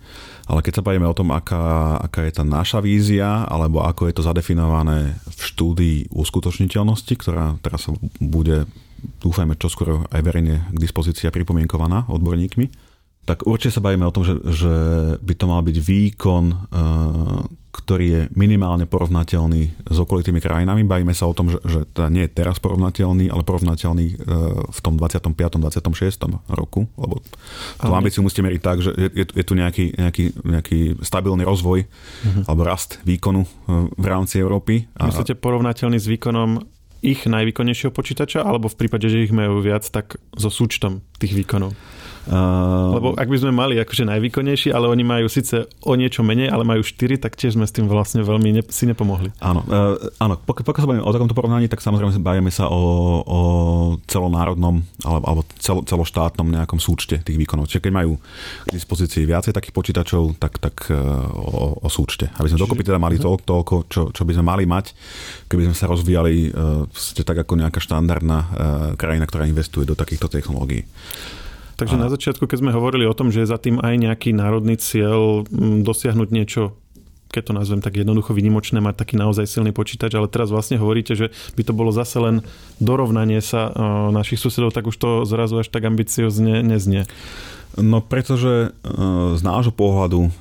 Ale 0.45 0.59
keď 0.59 0.81
sa 0.81 0.85
bavíme 0.85 1.07
o 1.07 1.15
tom, 1.15 1.31
aká, 1.31 1.95
aká 2.03 2.27
je 2.27 2.35
tá 2.35 2.43
naša 2.43 2.83
vízia, 2.83 3.47
alebo 3.47 3.81
ako 3.87 4.11
je 4.11 4.15
to 4.19 4.27
zadefinované 4.27 5.15
v 5.31 5.41
štúdii 5.41 5.97
uskutočniteľnosti, 6.11 7.13
ktorá 7.15 7.55
teraz 7.63 7.87
bude, 8.19 8.67
dúfajme, 9.23 9.55
čoskoro 9.55 10.03
aj 10.11 10.21
verejne 10.21 10.67
k 10.75 10.77
dispozícii 10.77 11.31
a 11.31 11.35
pripomienkovaná 11.35 12.11
odborníkmi, 12.11 12.84
tak 13.25 13.49
určite 13.49 13.81
sa 13.81 13.81
bavíme 13.81 14.05
o 14.05 14.13
tom, 14.13 14.21
že, 14.21 14.37
že 14.53 14.73
by 15.17 15.33
to 15.33 15.45
mal 15.49 15.65
byť 15.65 15.77
výkon, 15.81 16.43
e, 16.49 16.55
ktorý 17.75 18.05
je 18.07 18.21
minimálne 18.37 18.87
porovnateľný 18.87 19.91
s 19.91 19.97
okolitými 19.99 20.39
krajinami. 20.39 20.87
Bavíme 20.87 21.11
sa 21.11 21.27
o 21.27 21.35
tom, 21.35 21.51
že, 21.51 21.59
že 21.65 21.89
teda 21.91 22.07
nie 22.07 22.23
je 22.29 22.31
teraz 22.31 22.61
porovnateľný, 22.61 23.27
ale 23.27 23.41
porovnateľný 23.41 24.05
e, 24.07 24.15
v 24.69 24.79
tom 24.79 24.95
25. 24.95 25.35
26. 25.35 26.53
roku, 26.53 26.87
lebo 26.95 27.19
tú 27.81 27.91
ambíciu 27.91 28.21
musíte 28.21 28.45
meriť 28.45 28.61
tak, 28.61 28.77
že 28.79 28.93
je, 28.93 29.25
je 29.25 29.43
tu 29.43 29.57
nejaký, 29.57 29.97
nejaký, 29.97 30.25
nejaký 30.45 30.79
stabilný 31.01 31.43
rozvoj 31.43 31.83
uh-huh. 31.83 32.43
alebo 32.45 32.61
rast 32.63 33.01
výkonu 33.03 33.43
e, 33.43 33.49
v 33.89 34.05
rámci 34.05 34.37
Európy. 34.39 34.85
Myslíte 35.01 35.33
porovnateľný 35.35 35.97
s 35.97 36.07
výkonom 36.07 36.63
ich 37.05 37.29
najvýkonnejšieho 37.29 37.93
počítača, 37.93 38.41
alebo 38.41 38.65
v 38.65 38.81
prípade, 38.81 39.05
že 39.05 39.21
ich 39.21 39.29
majú 39.29 39.61
viac, 39.61 39.85
tak 39.85 40.17
so 40.33 40.49
súčtom 40.49 41.05
tých 41.21 41.37
výkonov? 41.37 41.77
Uh, 42.25 42.97
Lebo 42.97 43.07
ak 43.13 43.29
by 43.29 43.37
sme 43.37 43.51
mali 43.53 43.77
akože 43.77 44.01
najvýkonnejší, 44.09 44.73
ale 44.73 44.89
oni 44.89 45.05
majú 45.05 45.29
síce 45.29 45.69
o 45.85 45.93
niečo 45.93 46.25
menej, 46.25 46.49
ale 46.49 46.65
majú 46.65 46.81
4, 46.81 47.21
tak 47.21 47.37
tiež 47.37 47.53
sme 47.53 47.69
s 47.69 47.73
tým 47.73 47.85
vlastne 47.85 48.25
veľmi 48.25 48.49
ne, 48.49 48.61
si 48.65 48.89
nepomohli. 48.89 49.29
Áno, 49.37 49.61
uh, 49.69 49.93
áno 50.17 50.41
pokiaľ, 50.41 50.65
pokiaľ 50.65 50.81
sa 50.81 50.89
bavíme 50.89 51.05
o 51.05 51.13
takomto 51.13 51.37
porovnaní, 51.37 51.69
tak 51.69 51.85
samozrejme 51.85 52.17
bavíme 52.17 52.49
sa 52.49 52.65
o, 52.65 52.81
o 53.21 53.39
celonárodnom 54.09 54.81
alebo, 55.05 55.25
alebo 55.29 55.41
cel, 55.61 55.85
celoštátnom 55.85 56.49
nejakom 56.49 56.81
súčte 56.81 57.21
tých 57.21 57.37
výkonov. 57.37 57.69
Čiže 57.69 57.85
keď 57.85 57.93
majú 57.93 58.17
k 58.65 58.69
dispozícii 58.73 59.21
viacej 59.29 59.53
takých 59.53 59.77
počítačov, 59.77 60.41
tak, 60.41 60.57
tak 60.57 60.89
uh, 60.89 61.29
o, 61.29 61.77
o 61.77 61.89
súčte. 61.93 62.33
Aby 62.41 62.49
sme 62.49 62.57
Čiže, 62.57 62.65
dokopy 62.65 62.83
teda 62.89 62.97
mali 62.97 63.21
toľko, 63.21 63.45
toľko 63.45 63.75
čo, 63.85 64.01
čo 64.09 64.21
by 64.25 64.33
sme 64.33 64.45
mali 64.49 64.65
mať, 64.65 64.97
keby 65.45 65.69
sme 65.69 65.75
sa 65.77 65.85
rozvíjali 65.85 66.49
uh, 66.49 66.89
tak 67.21 67.45
ako 67.45 67.53
nejaká 67.61 67.77
štandardná 67.77 68.39
uh, 68.41 68.47
krajina, 68.97 69.29
ktorá 69.29 69.45
investuje 69.45 69.85
do 69.85 69.93
takýchto 69.93 70.25
technológií. 70.25 70.89
Takže 71.75 71.95
a... 71.95 72.01
na 72.01 72.09
začiatku, 72.11 72.47
keď 72.47 72.63
sme 72.63 72.71
hovorili 72.75 73.03
o 73.07 73.15
tom, 73.15 73.31
že 73.31 73.43
je 73.43 73.51
za 73.51 73.59
tým 73.59 73.83
aj 73.83 73.95
nejaký 73.99 74.31
národný 74.31 74.79
cieľ 74.79 75.43
dosiahnuť 75.83 76.29
niečo 76.31 76.75
keď 77.35 77.51
to 77.51 77.57
nazvem 77.59 77.83
tak 77.83 77.99
jednoducho 77.99 78.31
vynimočné, 78.31 78.79
mať 78.79 78.95
taký 78.95 79.19
naozaj 79.19 79.43
silný 79.43 79.75
počítač, 79.75 80.15
ale 80.15 80.31
teraz 80.31 80.55
vlastne 80.55 80.79
hovoríte, 80.79 81.19
že 81.19 81.35
by 81.59 81.67
to 81.67 81.75
bolo 81.75 81.91
zase 81.91 82.15
len 82.15 82.47
dorovnanie 82.79 83.43
sa 83.43 83.75
našich 84.15 84.39
susedov, 84.39 84.71
tak 84.71 84.87
už 84.87 84.95
to 84.95 85.09
zrazu 85.27 85.59
až 85.59 85.67
tak 85.67 85.83
ambiciozne 85.83 86.63
neznie. 86.63 87.03
No 87.75 87.99
pretože 87.99 88.71
z 89.35 89.41
nášho 89.43 89.75
pohľadu 89.75 90.31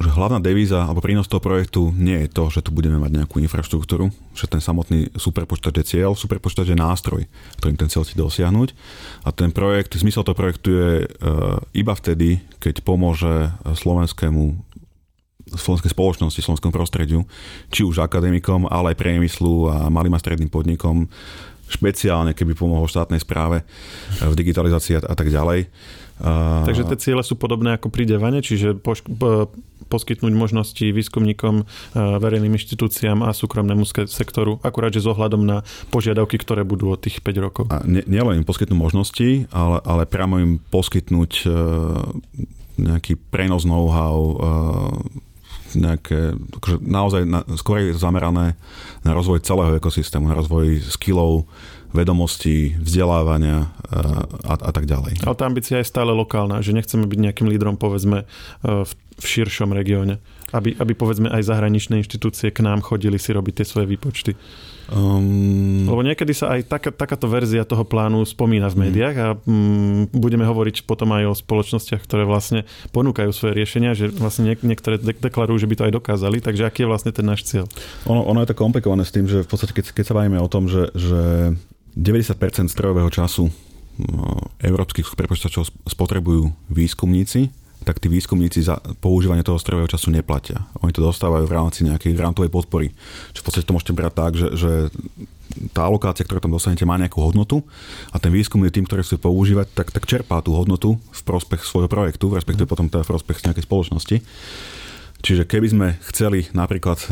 že 0.00 0.08
hlavná 0.08 0.40
devíza 0.40 0.88
alebo 0.88 1.04
prínos 1.04 1.28
toho 1.28 1.44
projektu 1.44 1.92
nie 1.92 2.24
je 2.24 2.32
to, 2.32 2.48
že 2.48 2.64
tu 2.64 2.72
budeme 2.72 2.96
mať 2.96 3.20
nejakú 3.20 3.36
infraštruktúru, 3.44 4.08
že 4.32 4.48
ten 4.48 4.58
samotný 4.58 5.12
superpočítač 5.12 5.74
je 5.76 5.88
cieľ, 5.96 6.16
superpočítač 6.16 6.72
je 6.72 6.78
nástroj, 6.80 7.22
ktorým 7.60 7.76
ten 7.76 7.92
cieľ 7.92 8.08
si 8.08 8.16
dosiahnuť. 8.16 8.72
A 9.24 9.30
ten 9.36 9.52
projekt, 9.52 10.00
zmysel 10.00 10.24
toho 10.24 10.36
projektu 10.36 10.72
je 10.72 10.90
uh, 11.04 11.60
iba 11.76 11.92
vtedy, 11.92 12.40
keď 12.64 12.80
pomôže 12.80 13.52
slovenskému 13.76 14.56
slovenskej 15.50 15.90
spoločnosti, 15.90 16.40
slovenskému 16.40 16.70
prostrediu, 16.72 17.26
či 17.68 17.82
už 17.82 18.00
akademikom, 18.00 18.70
ale 18.70 18.94
aj 18.94 19.00
priemyslu 19.02 19.66
a 19.66 19.76
malým 19.90 20.14
a 20.14 20.22
stredným 20.22 20.46
podnikom, 20.46 21.10
špeciálne 21.70 22.34
keby 22.34 22.58
pomohol 22.58 22.90
štátnej 22.90 23.22
správe 23.22 23.62
v 24.18 24.34
digitalizácii 24.34 25.02
a 25.02 25.14
tak 25.14 25.30
ďalej. 25.30 25.70
Takže 26.68 26.84
tie 26.92 26.98
ciele 27.00 27.22
sú 27.24 27.34
podobné 27.34 27.80
ako 27.80 27.88
pri 27.88 28.04
Devane, 28.04 28.44
čiže 28.44 28.76
poš- 28.76 29.06
poskytnúť 29.90 30.30
možnosti 30.30 30.86
výskumníkom, 30.86 31.66
verejným 31.98 32.54
inštitúciám 32.54 33.26
a 33.26 33.34
súkromnému 33.34 33.82
sektoru, 34.06 34.62
akurát, 34.62 34.94
že 34.94 35.02
s 35.02 35.10
ohľadom 35.10 35.42
na 35.42 35.66
požiadavky, 35.90 36.38
ktoré 36.38 36.62
budú 36.62 36.94
od 36.94 37.02
tých 37.02 37.18
5 37.18 37.44
rokov. 37.44 37.64
A 37.74 37.82
nielen 37.86 38.40
im 38.40 38.46
poskytnúť 38.46 38.78
možnosti, 38.78 39.50
ale, 39.50 39.82
ale 39.82 40.06
priamo 40.06 40.38
im 40.38 40.62
poskytnúť 40.70 41.32
e, 41.42 41.48
nejaký 42.78 43.18
prenos 43.18 43.66
know-how, 43.66 44.16
e, 44.22 44.34
nejaké, 45.76 46.34
akože 46.34 46.76
naozaj 46.82 47.22
na, 47.26 47.40
skôr 47.58 47.82
je 47.82 47.98
zamerané 47.98 48.58
na 49.06 49.12
rozvoj 49.12 49.42
celého 49.44 49.76
ekosystému, 49.78 50.30
na 50.30 50.38
rozvoj 50.38 50.82
skillov, 50.90 51.46
vedomostí, 51.90 52.78
vzdelávania 52.78 53.66
a, 54.46 54.54
a 54.54 54.70
tak 54.70 54.86
ďalej. 54.86 55.26
Ale 55.26 55.34
tá 55.34 55.44
ambícia 55.50 55.82
je 55.82 55.90
stále 55.90 56.14
lokálna, 56.14 56.62
že 56.62 56.70
nechceme 56.70 57.02
byť 57.02 57.18
nejakým 57.18 57.50
lídrom 57.50 57.74
povedzme 57.74 58.22
e, 58.22 58.26
v, 58.62 58.90
v 58.94 59.24
širšom 59.26 59.74
regióne. 59.74 60.22
Aby, 60.54 60.74
aby 60.78 60.92
povedzme 60.94 61.30
aj 61.30 61.46
zahraničné 61.46 62.02
inštitúcie 62.02 62.50
k 62.54 62.62
nám 62.62 62.82
chodili 62.82 63.18
si 63.18 63.34
robiť 63.34 63.62
tie 63.62 63.66
svoje 63.66 63.86
výpočty. 63.90 64.34
Um... 64.90 65.86
Lebo 65.86 66.02
niekedy 66.02 66.34
sa 66.34 66.58
aj 66.58 66.66
taká, 66.66 66.90
takáto 66.90 67.30
verzia 67.30 67.62
toho 67.62 67.86
plánu 67.86 68.26
spomína 68.26 68.66
v 68.74 68.90
médiách 68.90 69.16
a 69.22 69.28
mm, 69.38 70.10
budeme 70.10 70.42
hovoriť 70.42 70.82
potom 70.82 71.14
aj 71.14 71.24
o 71.30 71.34
spoločnostiach, 71.38 72.02
ktoré 72.02 72.26
vlastne 72.26 72.66
ponúkajú 72.90 73.30
svoje 73.30 73.54
riešenia, 73.54 73.94
že 73.94 74.10
vlastne 74.10 74.50
niek- 74.50 74.66
niektoré 74.66 74.98
de- 74.98 75.14
deklarujú, 75.14 75.62
že 75.62 75.70
by 75.70 75.74
to 75.78 75.86
aj 75.86 75.92
dokázali, 75.94 76.42
takže 76.42 76.66
aký 76.66 76.82
je 76.82 76.90
vlastne 76.90 77.14
ten 77.14 77.22
náš 77.22 77.46
cieľ? 77.46 77.70
Ono, 78.10 78.26
ono 78.26 78.42
je 78.42 78.50
to 78.50 78.58
komplikované 78.58 79.06
s 79.06 79.14
tým, 79.14 79.30
že 79.30 79.46
v 79.46 79.48
podstate 79.48 79.78
keď, 79.78 79.94
keď 79.94 80.04
sa 80.10 80.16
bavíme 80.18 80.42
o 80.42 80.50
tom, 80.50 80.66
že, 80.66 80.90
že 80.98 81.54
90% 81.94 82.66
strojového 82.66 83.10
času 83.14 83.46
no, 84.10 84.50
európskych 84.58 85.06
superpočítačov 85.06 85.70
spotrebujú 85.86 86.50
výskumníci, 86.66 87.59
tak 87.84 87.96
tí 87.96 88.12
výskumníci 88.12 88.60
za 88.60 88.76
používanie 89.00 89.40
toho 89.40 89.56
strojového 89.56 89.88
času 89.88 90.12
neplatia. 90.12 90.68
Oni 90.84 90.92
to 90.92 91.00
dostávajú 91.00 91.48
v 91.48 91.56
rámci 91.56 91.80
nejakej 91.88 92.12
grantovej 92.12 92.52
podpory. 92.52 92.92
Čo 93.32 93.40
v 93.40 93.46
podstate 93.46 93.66
to 93.66 93.74
môžete 93.76 93.96
brať 93.96 94.12
tak, 94.12 94.32
že, 94.36 94.48
že 94.56 94.72
tá 95.74 95.88
alokácia, 95.88 96.22
ktorú 96.22 96.38
tam 96.38 96.54
dostanete, 96.54 96.86
má 96.86 96.94
nejakú 97.00 97.18
hodnotu 97.18 97.66
a 98.14 98.16
ten 98.22 98.30
výskumný 98.30 98.70
tým, 98.70 98.86
ktorý 98.86 99.02
chce 99.02 99.18
používať, 99.18 99.72
tak, 99.74 99.90
tak 99.90 100.06
čerpá 100.06 100.38
tú 100.44 100.54
hodnotu 100.54 101.00
v 101.00 101.20
prospech 101.26 101.66
svojho 101.66 101.90
projektu, 101.90 102.30
respektíve 102.30 102.68
mm. 102.68 102.72
potom 102.72 102.86
teda 102.86 103.02
v 103.02 103.10
prospech 103.16 103.42
nejakej 103.50 103.66
spoločnosti. 103.66 104.16
Čiže 105.20 105.44
keby 105.44 105.68
sme 105.68 105.88
chceli 106.08 106.48
napríklad 106.56 107.04
e, 107.04 107.08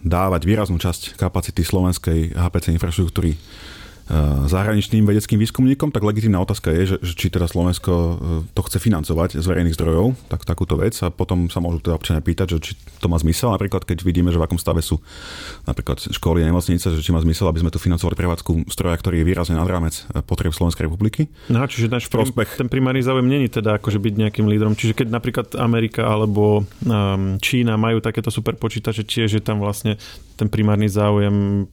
dávať 0.00 0.48
výraznú 0.48 0.80
časť 0.80 1.20
kapacity 1.20 1.60
slovenskej 1.60 2.32
HPC 2.32 2.72
infraštruktúry 2.72 3.36
zahraničným 4.44 5.08
vedeckým 5.08 5.40
výskumníkom, 5.40 5.88
tak 5.88 6.04
legitimná 6.04 6.36
otázka 6.44 6.68
je, 6.76 6.82
že, 6.94 6.96
že 7.00 7.12
či 7.16 7.32
teda 7.32 7.48
Slovensko 7.48 7.92
eh, 7.92 8.16
to 8.52 8.60
chce 8.68 8.76
financovať 8.76 9.40
z 9.40 9.46
verejných 9.48 9.72
zdrojov, 9.72 10.12
tak 10.28 10.44
takúto 10.44 10.76
vec 10.76 10.92
a 11.00 11.08
potom 11.08 11.48
sa 11.48 11.64
môžu 11.64 11.80
teda 11.80 11.96
občania 11.96 12.20
pýtať, 12.20 12.56
že 12.56 12.58
či 12.60 12.72
to 13.00 13.08
má 13.08 13.16
zmysel, 13.16 13.56
napríklad 13.56 13.88
keď 13.88 14.04
vidíme, 14.04 14.28
že 14.28 14.36
v 14.36 14.44
akom 14.44 14.60
stave 14.60 14.84
sú 14.84 15.00
napríklad 15.64 16.04
školy 16.12 16.44
a 16.44 16.48
nemocnice, 16.52 16.92
že 16.92 17.00
či 17.00 17.10
má 17.16 17.20
zmysel, 17.24 17.48
aby 17.48 17.64
sme 17.64 17.72
tu 17.72 17.80
financovali 17.80 18.12
prevádzku 18.12 18.68
stroja, 18.68 18.96
ktorý 19.00 19.24
je 19.24 19.28
výrazne 19.28 19.56
nad 19.56 19.64
rámec 19.64 20.04
eh, 20.12 20.20
potreb 20.20 20.52
Slovenskej 20.52 20.84
republiky. 20.84 21.32
No, 21.48 21.64
čiže 21.64 21.88
náš 21.88 22.12
prospech. 22.12 22.60
ten 22.60 22.68
primárny 22.68 23.00
záujem 23.00 23.24
není 23.24 23.48
teda 23.48 23.80
akože 23.80 23.96
byť 23.96 24.14
nejakým 24.20 24.44
lídrom. 24.44 24.76
Čiže 24.76 25.00
keď 25.00 25.08
napríklad 25.16 25.56
Amerika 25.56 26.04
alebo 26.04 26.68
um, 26.84 27.40
Čína 27.40 27.80
majú 27.80 28.04
takéto 28.04 28.28
super 28.28 28.52
počítače, 28.60 29.00
tiež 29.00 29.40
je 29.40 29.42
tam 29.42 29.64
vlastne 29.64 29.96
ten 30.36 30.52
primárny 30.52 30.92
záujem 30.92 31.64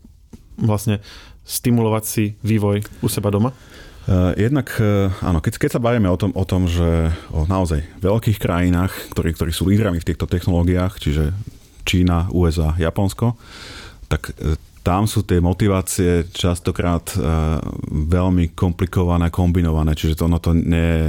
vlastne 0.62 1.02
stimulovať 1.52 2.04
si 2.08 2.26
vývoj 2.40 2.80
u 3.04 3.08
seba 3.12 3.28
doma? 3.28 3.52
Uh, 4.08 4.34
jednak, 4.34 4.72
uh, 4.82 5.14
áno, 5.22 5.44
keď, 5.44 5.62
keď 5.62 5.70
sa 5.78 5.84
bavíme 5.84 6.10
o 6.10 6.18
tom, 6.18 6.34
o 6.34 6.42
tom, 6.48 6.66
že 6.66 7.14
o 7.30 7.46
naozaj 7.46 7.86
veľkých 8.02 8.42
krajinách, 8.42 9.14
ktorí, 9.14 9.38
ktorí 9.38 9.52
sú 9.54 9.70
lídrami 9.70 10.02
v 10.02 10.08
týchto 10.08 10.26
technológiách, 10.26 10.98
čiže 10.98 11.36
Čína, 11.86 12.32
USA, 12.34 12.74
Japonsko, 12.82 13.38
tak 14.10 14.34
uh, 14.42 14.58
tam 14.82 15.06
sú 15.06 15.22
tie 15.22 15.38
motivácie 15.38 16.26
častokrát 16.34 17.06
uh, 17.14 17.62
veľmi 17.90 18.58
komplikované, 18.58 19.30
kombinované, 19.30 19.94
čiže 19.94 20.18
to, 20.18 20.26
ono 20.26 20.42
to 20.42 20.58
nie 20.58 20.82
je 20.82 21.02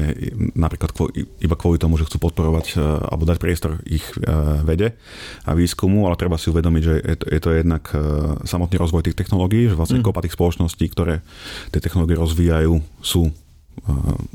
napríklad 0.53 0.93
kvôli, 0.93 1.25
iba 1.41 1.57
kvôli 1.57 1.81
tomu, 1.81 1.97
že 1.97 2.05
chcú 2.05 2.29
podporovať 2.29 2.77
uh, 2.77 3.09
alebo 3.09 3.25
dať 3.25 3.41
priestor 3.41 3.81
ich 3.89 4.05
uh, 4.21 4.61
vede 4.61 4.93
a 5.49 5.57
výskumu, 5.57 6.05
ale 6.05 6.21
treba 6.21 6.37
si 6.37 6.53
uvedomiť, 6.53 6.83
že 6.85 6.95
je 7.01 7.17
to, 7.17 7.27
je 7.33 7.41
to 7.41 7.51
jednak 7.57 7.85
samotný 8.45 8.77
rozvoj 8.77 9.09
tých 9.09 9.19
technológií, 9.19 9.73
že 9.73 9.77
vlastne 9.77 10.01
mm. 10.01 10.07
kopa 10.07 10.21
tých 10.21 10.37
spoločností, 10.37 10.85
ktoré 10.93 11.25
tie 11.73 11.81
technológie 11.81 12.21
rozvíjajú, 12.21 12.77
sú 13.01 13.33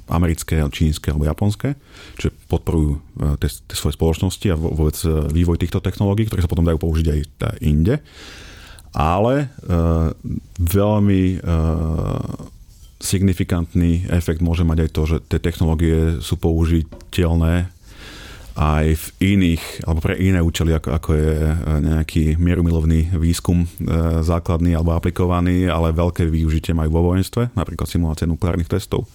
americké, 0.09 0.59
čínske 0.73 1.13
alebo 1.13 1.29
japonské, 1.29 1.77
čiže 2.17 2.33
podporujú 2.49 2.99
tie, 3.37 3.47
tie 3.47 3.75
svoje 3.77 3.93
spoločnosti 3.95 4.47
a 4.49 4.57
vôbec 4.57 4.97
vývoj 5.29 5.61
týchto 5.61 5.79
technológií, 5.79 6.25
ktoré 6.25 6.41
sa 6.41 6.51
potom 6.51 6.65
dajú 6.65 6.81
použiť 6.81 7.05
aj 7.13 7.19
inde 7.61 8.01
ale 8.97 9.53
uh, 9.69 10.09
veľmi 10.57 11.37
uh, 11.37 12.49
signifikantný 12.97 14.09
efekt 14.09 14.41
môže 14.41 14.65
mať 14.65 14.89
aj 14.89 14.89
to, 14.89 15.01
že 15.05 15.17
tie 15.29 15.37
technológie 15.37 16.17
sú 16.17 16.33
použiteľné 16.41 17.69
aj 18.57 18.85
v 18.97 19.07
iných, 19.37 19.85
alebo 19.85 20.01
pre 20.01 20.17
iné 20.17 20.41
účely, 20.41 20.73
ako, 20.73 20.89
ako 20.97 21.09
je 21.13 21.29
e, 21.29 21.53
nejaký 21.77 22.23
mierumilovný 22.41 23.13
výskum 23.13 23.61
e, 23.61 23.67
základný 24.25 24.73
alebo 24.73 24.97
aplikovaný, 24.97 25.69
ale 25.69 25.93
veľké 25.93 26.25
využitie 26.25 26.73
majú 26.73 26.97
vo 26.97 27.13
vojenstve, 27.13 27.53
napríklad 27.53 27.85
simulácie 27.85 28.25
nukleárnych 28.25 28.65
testov, 28.65 29.05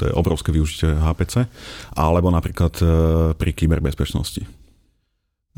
to 0.00 0.08
je 0.08 0.16
obrovské 0.16 0.56
využitie 0.56 0.88
HPC, 0.88 1.44
alebo 2.00 2.32
napríklad 2.32 2.80
e, 2.80 2.84
pri 3.36 3.50
kyberbezpečnosti. 3.52 4.48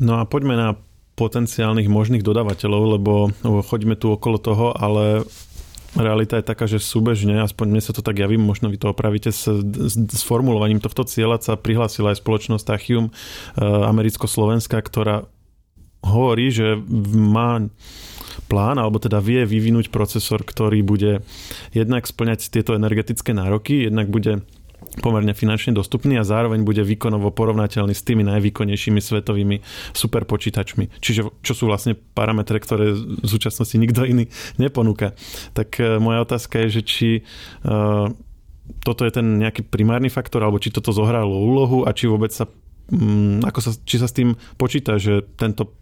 No 0.03 0.19
a 0.19 0.27
poďme 0.27 0.59
na 0.59 0.75
potenciálnych 1.21 1.85
možných 1.85 2.25
dodávateľov, 2.25 2.83
lebo 2.97 3.13
chodíme 3.69 3.93
tu 3.93 4.09
okolo 4.09 4.41
toho, 4.41 4.73
ale 4.73 5.21
realita 5.93 6.39
je 6.39 6.49
taká, 6.49 6.65
že 6.65 6.79
súbežne, 6.79 7.43
aspoň 7.43 7.65
mne 7.67 7.83
sa 7.83 7.93
to 7.93 8.01
tak 8.01 8.17
javí, 8.17 8.39
možno 8.39 8.71
vy 8.71 8.79
to 8.79 8.89
opravíte, 8.89 9.29
s, 9.29 9.45
s, 9.51 9.93
s 9.99 10.21
formulovaním 10.23 10.79
tohto 10.79 11.03
cieľa 11.03 11.43
sa 11.43 11.59
prihlásila 11.59 12.15
aj 12.15 12.23
spoločnosť 12.23 12.63
Tachium 12.63 13.05
e, 13.07 13.13
americko-slovenská, 13.61 14.79
ktorá 14.79 15.27
hovorí, 16.01 16.49
že 16.49 16.79
má 17.13 17.61
plán, 18.47 18.79
alebo 18.79 18.97
teda 18.97 19.19
vie 19.19 19.43
vyvinúť 19.43 19.91
procesor, 19.91 20.41
ktorý 20.41 20.81
bude 20.81 21.21
jednak 21.75 22.07
splňať 22.07 22.49
tieto 22.49 22.73
energetické 22.73 23.35
nároky, 23.35 23.85
jednak 23.87 24.07
bude 24.07 24.41
pomerne 24.99 25.31
finančne 25.31 25.71
dostupný 25.71 26.19
a 26.19 26.27
zároveň 26.27 26.67
bude 26.67 26.83
výkonovo 26.83 27.31
porovnateľný 27.31 27.95
s 27.95 28.03
tými 28.03 28.27
najvýkonnejšími 28.27 28.99
svetovými 28.99 29.63
superpočítačmi. 29.95 30.99
Čiže 30.99 31.31
čo 31.39 31.53
sú 31.55 31.71
vlastne 31.71 31.95
parametre, 31.95 32.59
ktoré 32.59 32.91
v 32.95 33.27
súčasnosti 33.27 33.77
nikto 33.79 34.03
iný 34.03 34.27
neponúka. 34.59 35.15
Tak 35.55 35.79
e, 35.79 36.01
moja 36.01 36.27
otázka 36.27 36.67
je, 36.67 36.81
že 36.81 36.81
či 36.83 37.09
uh, 37.63 38.11
toto 38.83 39.03
je 39.03 39.11
ten 39.11 39.39
nejaký 39.39 39.67
primárny 39.67 40.07
faktor, 40.07 40.43
alebo 40.43 40.59
či 40.59 40.71
toto 40.71 40.95
zohralo 40.95 41.33
úlohu 41.33 41.83
a 41.83 41.91
či 41.91 42.07
vôbec 42.07 42.31
sa, 42.31 42.47
um, 42.91 43.43
ako 43.43 43.59
sa, 43.59 43.71
či 43.83 43.95
sa 43.99 44.07
s 44.07 44.15
tým 44.15 44.35
počíta, 44.55 44.95
že 44.95 45.23
tento 45.35 45.75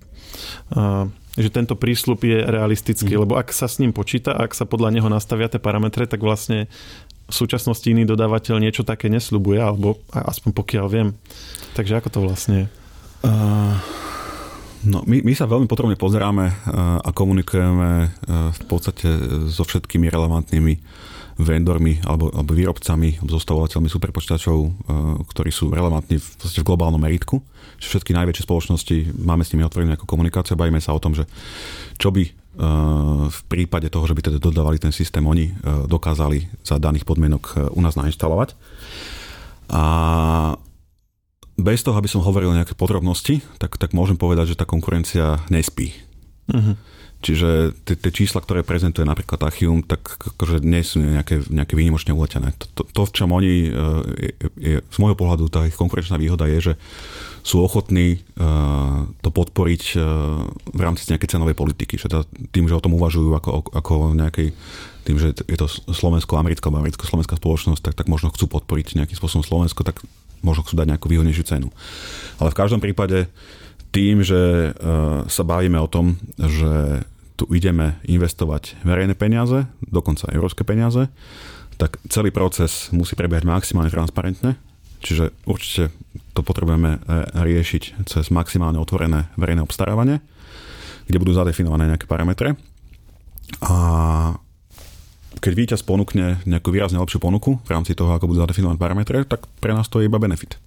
uh, 0.73 1.05
že 1.39 1.53
tento 1.53 1.77
prísľub 1.79 2.19
je 2.25 2.39
realistický, 2.43 3.15
mm. 3.15 3.21
lebo 3.23 3.33
ak 3.39 3.55
sa 3.55 3.71
s 3.71 3.79
ním 3.79 3.95
počíta, 3.95 4.35
ak 4.35 4.51
sa 4.51 4.67
podľa 4.67 4.91
neho 4.91 5.07
nastavia 5.07 5.47
tie 5.47 5.61
parametre, 5.61 6.03
tak 6.03 6.19
vlastne 6.19 6.67
v 7.29 7.35
súčasnosti 7.37 7.85
iný 7.85 8.09
dodávateľ 8.09 8.57
niečo 8.57 8.81
také 8.81 9.07
nesľubuje, 9.07 9.61
alebo 9.61 10.01
aspoň 10.09 10.49
pokiaľ 10.51 10.85
viem. 10.89 11.09
Takže 11.77 12.01
ako 12.01 12.09
to 12.09 12.19
vlastne 12.25 12.55
je? 12.57 12.65
Uh, 13.19 13.77
no, 14.89 15.05
my, 15.05 15.21
my 15.21 15.33
sa 15.37 15.45
veľmi 15.45 15.69
potrebne 15.69 15.93
pozeráme 15.93 16.49
uh, 16.49 16.99
a 17.05 17.09
komunikujeme 17.13 17.89
uh, 18.07 18.49
v 18.49 18.61
podstate 18.65 19.07
so 19.45 19.61
všetkými 19.61 20.09
relevantnými 20.09 20.73
vendormi 21.39 22.03
alebo, 22.03 22.31
alebo 22.35 22.51
výrobcami, 22.51 23.21
alebo 23.21 23.31
zostavovateľmi 23.37 23.87
superpočítačov, 23.91 24.57
uh, 24.59 24.71
ktorí 25.29 25.51
sú 25.53 25.69
relevantní 25.69 26.17
v, 26.17 26.27
v 26.41 26.65
globálnom 26.65 26.99
meritku. 26.99 27.43
Všetky 27.79 28.11
najväčšie 28.11 28.43
spoločnosti, 28.43 28.95
máme 29.19 29.43
s 29.43 29.51
nimi 29.55 29.63
otvorenú 29.63 29.95
nejakú 29.95 30.07
komunikáciu, 30.07 30.59
bavíme 30.59 30.83
sa 30.83 30.95
o 30.95 30.99
tom, 30.99 31.15
že 31.15 31.27
čo 31.95 32.11
by 32.11 32.38
v 33.29 33.39
prípade 33.47 33.87
toho, 33.87 34.03
že 34.03 34.11
by 34.11 34.21
teda 34.27 34.37
dodávali 34.41 34.75
ten 34.75 34.91
systém, 34.91 35.23
oni 35.23 35.47
e, 35.47 35.53
dokázali 35.87 36.43
za 36.59 36.75
daných 36.75 37.07
podmienok 37.07 37.43
e, 37.47 37.53
u 37.71 37.79
nás 37.79 37.95
nainštalovať. 37.95 38.59
A 39.71 39.83
bez 41.55 41.79
toho, 41.87 41.95
aby 41.95 42.11
som 42.11 42.19
hovoril 42.19 42.51
nejaké 42.51 42.75
podrobnosti, 42.75 43.39
tak, 43.63 43.79
tak 43.79 43.95
môžem 43.95 44.19
povedať, 44.19 44.55
že 44.55 44.59
tá 44.59 44.67
konkurencia 44.67 45.39
nespí. 45.47 45.95
Uh-huh. 46.51 46.75
Čiže 47.19 47.75
tie 47.83 48.11
čísla, 48.15 48.39
ktoré 48.39 48.63
prezentuje 48.63 49.03
napríklad 49.03 49.43
Achium, 49.43 49.83
tak 49.83 49.99
akože 50.39 50.63
nie 50.63 50.79
sú 50.87 51.03
nejaké, 51.03 51.43
nejaké 51.51 51.75
výnimočne 51.75 52.15
uletené. 52.15 52.55
To, 52.55 52.65
to, 52.79 52.81
to, 52.87 53.01
v 53.03 53.11
čom 53.11 53.35
oni, 53.35 53.67
e, 53.67 53.71
je, 54.15 54.31
je, 54.55 54.75
z 54.79 54.97
môjho 55.03 55.19
pohľadu 55.19 55.51
tá 55.51 55.67
ich 55.67 55.75
konkurenčná 55.75 56.15
výhoda 56.15 56.47
je, 56.47 56.71
že 56.71 56.73
sú 57.43 57.63
ochotní 57.63 58.19
uh, 58.35 59.07
to 59.23 59.31
podporiť 59.31 59.83
uh, 59.95 60.43
v 60.75 60.81
rámci 60.83 61.07
nejakej 61.07 61.39
cenovej 61.39 61.55
politiky. 61.55 61.95
Že 61.95 62.07
teda 62.11 62.21
tým, 62.51 62.67
že 62.67 62.75
o 62.75 62.83
tom 62.83 62.99
uvažujú 62.99 63.31
ako, 63.31 63.71
ako 63.71 63.93
nejakej 64.13 64.51
tým, 65.07 65.17
že 65.17 65.33
je 65.47 65.57
to 65.57 65.71
slovensko-americká 65.89 66.67
alebo 66.67 66.83
americko-slovenská 66.83 67.39
spoločnosť, 67.39 67.81
tak, 67.81 67.95
tak 67.95 68.07
možno 68.11 68.29
chcú 68.29 68.51
podporiť 68.59 68.99
nejakým 68.99 69.17
spôsobom 69.17 69.41
Slovensko, 69.41 69.87
tak 69.87 70.03
možno 70.43 70.67
chcú 70.67 70.77
dať 70.77 70.87
nejakú 70.95 71.07
výhodnejšiu 71.09 71.45
cenu. 71.47 71.67
Ale 72.37 72.51
v 72.51 72.59
každom 72.59 72.83
prípade 72.83 73.31
tým, 73.89 74.21
že 74.21 74.71
uh, 74.71 75.25
sa 75.25 75.43
bavíme 75.43 75.77
o 75.81 75.89
tom, 75.89 76.21
že 76.37 77.03
tu 77.39 77.47
ideme 77.55 77.97
investovať 78.05 78.83
verejné 78.83 79.15
peniaze, 79.15 79.65
dokonca 79.81 80.29
európske 80.29 80.67
peniaze, 80.67 81.07
tak 81.79 81.95
celý 82.11 82.29
proces 82.29 82.91
musí 82.91 83.15
prebiehať 83.15 83.47
maximálne 83.47 83.87
transparentne 83.87 84.59
Čiže 84.99 85.31
určite 85.47 85.95
to 86.35 86.43
potrebujeme 86.43 86.99
e, 86.99 87.19
riešiť 87.39 88.03
cez 88.03 88.27
maximálne 88.35 88.75
otvorené 88.79 89.31
verejné 89.39 89.63
obstarávanie, 89.63 90.19
kde 91.07 91.21
budú 91.23 91.31
zadefinované 91.31 91.87
nejaké 91.87 92.03
parametre. 92.03 92.59
A 93.63 93.75
keď 95.39 95.53
víťaz 95.55 95.81
ponúkne 95.87 96.43
nejakú 96.43 96.75
výrazne 96.75 96.99
lepšiu 96.99 97.23
ponuku 97.23 97.63
v 97.63 97.69
rámci 97.71 97.95
toho, 97.95 98.11
ako 98.11 98.27
budú 98.27 98.43
zadefinované 98.43 98.75
parametre, 98.75 99.23
tak 99.23 99.47
pre 99.63 99.71
nás 99.71 99.87
to 99.87 100.03
je 100.03 100.11
iba 100.11 100.19
benefit. 100.19 100.59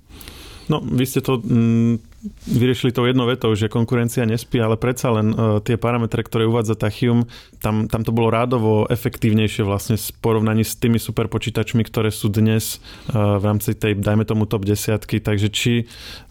No, 0.73 0.81
vy 0.81 1.05
ste 1.05 1.21
to 1.21 1.37
mm, 1.37 2.01
vyriešili 2.47 2.95
tou 2.95 3.03
jednou 3.05 3.27
vetou, 3.27 3.51
že 3.59 3.67
konkurencia 3.67 4.23
nespí, 4.23 4.63
ale 4.63 4.79
predsa 4.79 5.11
len 5.11 5.35
uh, 5.35 5.59
tie 5.59 5.75
parametre, 5.75 6.23
ktoré 6.23 6.47
uvádza 6.47 6.79
Tachium, 6.79 7.27
tam, 7.59 7.91
tam 7.91 8.07
to 8.07 8.15
bolo 8.15 8.31
rádovo 8.31 8.87
efektívnejšie 8.87 9.67
vlastne 9.67 9.99
v 9.99 10.07
porovnaní 10.23 10.63
s 10.63 10.79
tými 10.79 11.03
superpočítačmi, 11.03 11.83
ktoré 11.83 12.15
sú 12.15 12.31
dnes 12.31 12.79
uh, 13.11 13.39
v 13.39 13.45
rámci 13.45 13.75
tej, 13.75 13.99
dajme 13.99 14.23
tomu 14.23 14.47
top 14.47 14.63
desiatky, 14.63 15.19
takže 15.19 15.49
či 15.51 15.73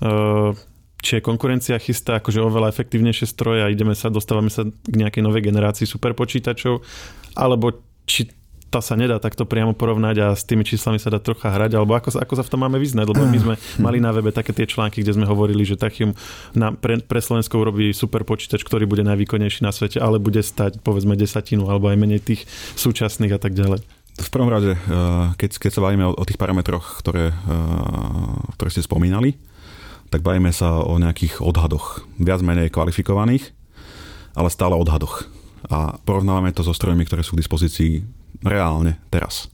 uh, 0.04 0.56
či 1.02 1.18
je 1.18 1.26
konkurencia 1.26 1.82
chystá 1.82 2.22
akože 2.22 2.46
oveľa 2.46 2.70
efektívnejšie 2.70 3.26
stroje 3.26 3.66
a 3.66 3.74
ideme 3.74 3.98
sa, 3.98 4.14
dostávame 4.14 4.54
sa 4.54 4.70
k 4.70 4.96
nejakej 4.96 5.26
novej 5.26 5.50
generácii 5.50 5.90
superpočítačov, 5.90 6.86
alebo 7.34 7.74
či 8.06 8.30
to 8.72 8.80
sa 8.80 8.96
nedá 8.96 9.20
takto 9.20 9.44
priamo 9.44 9.76
porovnať 9.76 10.16
a 10.24 10.28
s 10.32 10.48
tými 10.48 10.64
číslami 10.64 10.96
sa 10.96 11.12
dá 11.12 11.20
trocha 11.20 11.52
hrať, 11.52 11.76
alebo 11.76 11.92
ako, 11.92 12.16
ako 12.16 12.34
sa 12.40 12.44
v 12.48 12.52
tom 12.56 12.64
máme 12.64 12.80
vyznať, 12.80 13.06
lebo 13.12 13.28
my 13.28 13.38
sme 13.44 13.56
mali 13.84 14.00
na 14.00 14.16
webe 14.16 14.32
také 14.32 14.56
tie 14.56 14.64
články, 14.64 15.04
kde 15.04 15.20
sme 15.20 15.28
hovorili, 15.28 15.68
že 15.68 15.76
Tachium 15.76 16.16
na, 16.56 16.72
pre, 16.72 17.04
pre 17.04 17.20
Slovensko 17.20 17.60
urobí 17.60 17.92
super 17.92 18.24
počítač, 18.24 18.64
ktorý 18.64 18.88
bude 18.88 19.04
najvýkonnejší 19.04 19.68
na 19.68 19.76
svete, 19.76 20.00
ale 20.00 20.24
bude 20.24 20.40
stať 20.40 20.80
povedzme 20.80 21.20
desatinu 21.20 21.68
alebo 21.68 21.92
aj 21.92 22.00
menej 22.00 22.24
tých 22.24 22.48
súčasných 22.80 23.36
a 23.36 23.40
tak 23.44 23.60
ďalej. 23.60 23.84
V 24.22 24.30
prvom 24.32 24.48
rade, 24.48 24.76
eh, 24.76 24.80
keď, 25.36 25.68
keď 25.68 25.72
sa 25.76 25.84
bavíme 25.84 26.08
o, 26.08 26.16
o 26.16 26.24
tých 26.24 26.40
parametroch, 26.40 27.04
ktoré, 27.04 27.36
eh, 27.36 28.56
ktoré 28.56 28.70
ste 28.72 28.88
spomínali, 28.88 29.36
tak 30.08 30.24
bavíme 30.24 30.52
sa 30.56 30.80
o 30.80 30.96
nejakých 30.96 31.44
odhadoch, 31.44 32.08
viac 32.20 32.40
menej 32.40 32.72
kvalifikovaných, 32.72 33.52
ale 34.36 34.48
stále 34.52 34.76
odhadoch. 34.76 35.28
A 35.72 35.96
porovnávame 36.04 36.52
to 36.52 36.64
so 36.64 36.76
strojmi, 36.76 37.08
ktoré 37.08 37.24
sú 37.24 37.36
k 37.36 37.44
dispozícii 37.44 38.21
reálne 38.42 38.98
teraz. 39.14 39.50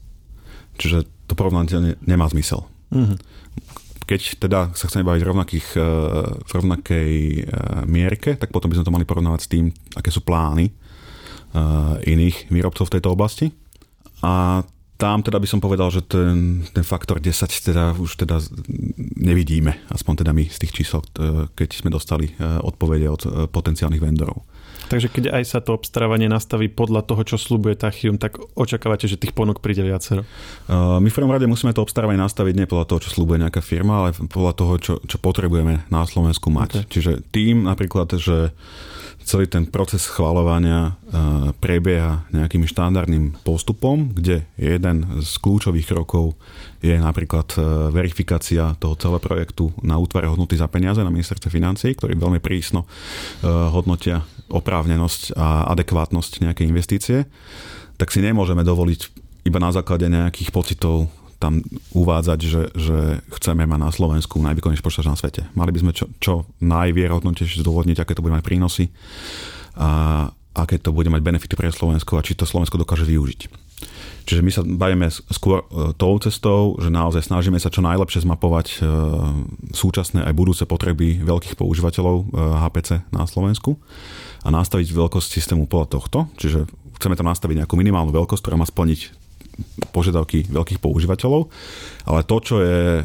Čiže 0.78 1.04
to 1.28 1.36
porovnanie 1.36 1.96
nemá 2.02 2.26
zmysel. 2.32 2.64
Mm-hmm. 2.88 3.18
Keď 4.08 4.40
teda 4.40 4.72
sa 4.72 4.88
chceme 4.88 5.04
baviť 5.04 5.22
rovnakých, 5.22 5.66
e, 5.76 5.80
v 6.40 6.50
rovnakej 6.56 7.12
e, 7.12 7.42
mierke, 7.84 8.40
tak 8.40 8.48
potom 8.48 8.72
by 8.72 8.80
sme 8.80 8.86
to 8.88 8.94
mali 8.96 9.04
porovnávať 9.04 9.40
s 9.44 9.52
tým, 9.52 9.68
aké 9.92 10.08
sú 10.08 10.24
plány 10.24 10.72
e, 10.72 10.72
iných 12.08 12.48
výrobcov 12.48 12.88
v 12.88 12.94
tejto 12.96 13.12
oblasti. 13.12 13.52
A 14.24 14.64
tam 14.96 15.20
teda 15.20 15.36
by 15.36 15.46
som 15.46 15.60
povedal, 15.60 15.92
že 15.92 16.08
ten, 16.08 16.64
ten 16.72 16.82
faktor 16.82 17.20
10 17.20 17.36
teda 17.46 17.92
už 18.00 18.24
teda 18.24 18.40
nevidíme, 19.20 19.76
aspoň 19.92 20.24
teda 20.24 20.32
my 20.32 20.48
z 20.48 20.58
tých 20.58 20.74
čísel, 20.74 21.06
keď 21.54 21.68
sme 21.70 21.94
dostali 21.94 22.34
odpovede 22.42 23.06
od 23.06 23.22
potenciálnych 23.54 24.02
vendorov. 24.02 24.42
Takže 24.88 25.12
keď 25.12 25.24
aj 25.36 25.44
sa 25.44 25.60
to 25.60 25.76
obstarávanie 25.76 26.32
nastaví 26.32 26.72
podľa 26.72 27.04
toho, 27.04 27.20
čo 27.20 27.36
slúbuje 27.36 27.76
Tachium, 27.76 28.16
tak 28.16 28.40
očakávate, 28.56 29.04
že 29.04 29.20
tých 29.20 29.36
ponúk 29.36 29.60
príde 29.60 29.84
viacero? 29.84 30.24
Uh, 30.64 30.96
my 30.96 31.12
v 31.12 31.16
prvom 31.16 31.28
rade 31.28 31.44
musíme 31.44 31.76
to 31.76 31.84
obstarávanie 31.84 32.16
nastaviť 32.16 32.54
nie 32.56 32.64
podľa 32.64 32.88
toho, 32.88 33.04
čo 33.04 33.12
slúbuje 33.12 33.44
nejaká 33.44 33.60
firma, 33.60 34.02
ale 34.02 34.16
podľa 34.16 34.52
toho, 34.56 34.74
čo, 34.80 34.94
čo 35.04 35.20
potrebujeme 35.20 35.84
na 35.92 36.00
Slovensku 36.08 36.48
mať. 36.48 36.88
Okay. 36.88 36.88
Čiže 36.88 37.12
tým 37.28 37.68
napríklad, 37.68 38.16
že 38.16 38.56
celý 39.28 39.44
ten 39.44 39.68
proces 39.68 40.08
schvalovania 40.08 40.96
uh, 40.96 41.52
prebieha 41.60 42.24
nejakým 42.32 42.64
štandardným 42.64 43.44
postupom, 43.44 44.08
kde 44.08 44.48
jeden 44.56 45.04
z 45.20 45.30
kľúčových 45.36 45.84
krokov 45.84 46.32
je 46.80 46.96
napríklad 46.96 47.44
uh, 47.60 47.92
verifikácia 47.92 48.72
toho 48.80 48.96
celého 48.96 49.20
projektu 49.20 49.68
na 49.84 50.00
útvare 50.00 50.32
hodnoty 50.32 50.56
za 50.56 50.64
peniaze 50.64 51.04
na 51.04 51.12
ministerstve 51.12 51.52
financí, 51.52 51.92
ktorí 51.92 52.16
veľmi 52.16 52.40
prísno 52.40 52.88
hodnotia 53.44 54.24
oprávnenosť 54.48 55.36
a 55.36 55.68
adekvátnosť 55.72 56.44
nejakej 56.44 56.66
investície, 56.68 57.18
tak 58.00 58.12
si 58.12 58.24
nemôžeme 58.24 58.64
dovoliť 58.64 59.00
iba 59.46 59.58
na 59.60 59.72
základe 59.72 60.08
nejakých 60.08 60.50
pocitov 60.52 61.08
tam 61.38 61.62
uvádzať, 61.94 62.38
že, 62.42 62.62
že 62.74 63.22
chceme 63.38 63.62
mať 63.62 63.78
na 63.78 63.90
Slovensku 63.94 64.42
najvýkonnejší 64.42 64.82
počítač 64.82 65.06
na 65.06 65.14
svete. 65.14 65.46
Mali 65.54 65.70
by 65.70 65.78
sme 65.86 65.92
čo, 65.94 66.10
čo 66.18 66.50
najvierhodnotnejšie 66.58 67.62
zdôvodniť, 67.62 68.02
aké 68.02 68.18
to 68.18 68.26
bude 68.26 68.34
mať 68.34 68.42
prínosy 68.42 68.90
a 69.78 70.26
aké 70.58 70.82
to 70.82 70.90
bude 70.90 71.06
mať 71.06 71.22
benefity 71.22 71.54
pre 71.54 71.70
Slovensko 71.70 72.18
a 72.18 72.26
či 72.26 72.34
to 72.34 72.42
Slovensko 72.42 72.82
dokáže 72.82 73.06
využiť. 73.06 73.67
Čiže 74.28 74.44
my 74.44 74.52
sa 74.52 74.60
bavíme 74.60 75.08
skôr 75.08 75.64
e, 75.64 75.96
tou 75.96 76.12
cestou, 76.20 76.76
že 76.76 76.92
naozaj 76.92 77.32
snažíme 77.32 77.56
sa 77.56 77.72
čo 77.72 77.80
najlepšie 77.80 78.28
zmapovať 78.28 78.66
e, 78.68 78.74
súčasné 79.72 80.20
aj 80.20 80.36
budúce 80.36 80.68
potreby 80.68 81.16
veľkých 81.24 81.56
používateľov 81.56 82.28
HPC 82.36 82.90
e, 82.92 83.00
na 83.08 83.24
Slovensku 83.24 83.80
a 84.44 84.52
nastaviť 84.52 84.92
veľkosť 84.92 85.32
systému 85.32 85.64
podľa 85.64 85.96
tohto. 85.96 86.18
Čiže 86.36 86.68
chceme 87.00 87.16
tam 87.16 87.32
nastaviť 87.32 87.64
nejakú 87.64 87.72
minimálnu 87.80 88.12
veľkosť, 88.12 88.44
ktorá 88.44 88.60
má 88.60 88.68
splniť 88.68 89.16
požiadavky 89.96 90.44
veľkých 90.52 90.84
používateľov, 90.84 91.48
ale 92.06 92.20
to, 92.22 92.36
čo 92.38 92.56
je 92.62 93.02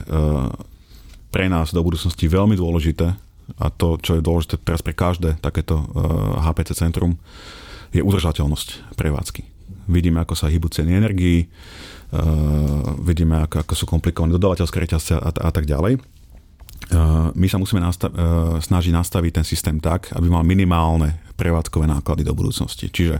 pre 1.33 1.45
nás 1.49 1.73
do 1.73 1.81
budúcnosti 1.81 2.29
veľmi 2.29 2.53
dôležité 2.53 3.09
a 3.57 3.65
to, 3.73 3.97
čo 3.97 4.21
je 4.21 4.21
dôležité 4.21 4.61
teraz 4.61 4.85
pre 4.85 4.93
každé 4.93 5.41
takéto 5.41 5.81
HPC 6.45 6.77
centrum, 6.77 7.17
je 7.89 8.05
udržateľnosť 8.05 8.93
prevádzky. 8.93 9.52
Vidíme, 9.89 10.21
ako 10.23 10.35
sa 10.35 10.51
hýbu 10.51 10.67
ceny 10.69 10.91
energií, 10.97 11.47
vidíme, 13.01 13.41
ako, 13.43 13.65
ako 13.65 13.73
sú 13.73 13.85
komplikované 13.89 14.37
dodávateľské 14.37 14.77
reťazce 14.85 15.17
a, 15.17 15.29
a 15.33 15.49
tak 15.49 15.65
ďalej. 15.65 15.97
My 17.33 17.47
sa 17.49 17.57
musíme 17.57 17.81
nastav- 17.81 18.13
snažiť 18.61 18.93
nastaviť 18.93 19.31
ten 19.41 19.45
systém 19.47 19.79
tak, 19.81 20.13
aby 20.13 20.29
mal 20.29 20.45
minimálne 20.45 21.17
prevádzkové 21.33 21.89
náklady 21.89 22.21
do 22.21 22.37
budúcnosti. 22.37 22.91
Čiže 22.93 23.17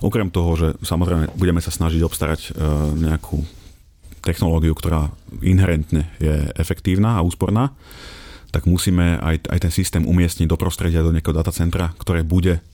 okrem 0.00 0.32
toho, 0.32 0.56
že 0.56 0.68
samozrejme 0.80 1.36
budeme 1.36 1.60
sa 1.60 1.68
snažiť 1.68 2.00
obstarať 2.00 2.56
nejakú 2.96 3.44
technológiu, 4.24 4.72
ktorá 4.72 5.12
inherentne 5.44 6.08
je 6.16 6.48
efektívna 6.56 7.20
a 7.20 7.24
úsporná, 7.26 7.76
tak 8.48 8.64
musíme 8.64 9.20
aj, 9.20 9.52
aj 9.52 9.58
ten 9.68 9.72
systém 9.74 10.06
umiestniť 10.06 10.48
do 10.48 10.56
prostredia, 10.56 11.04
do 11.04 11.12
nejakého 11.12 11.36
datacentra, 11.36 11.92
ktoré 12.00 12.24
bude 12.24 12.64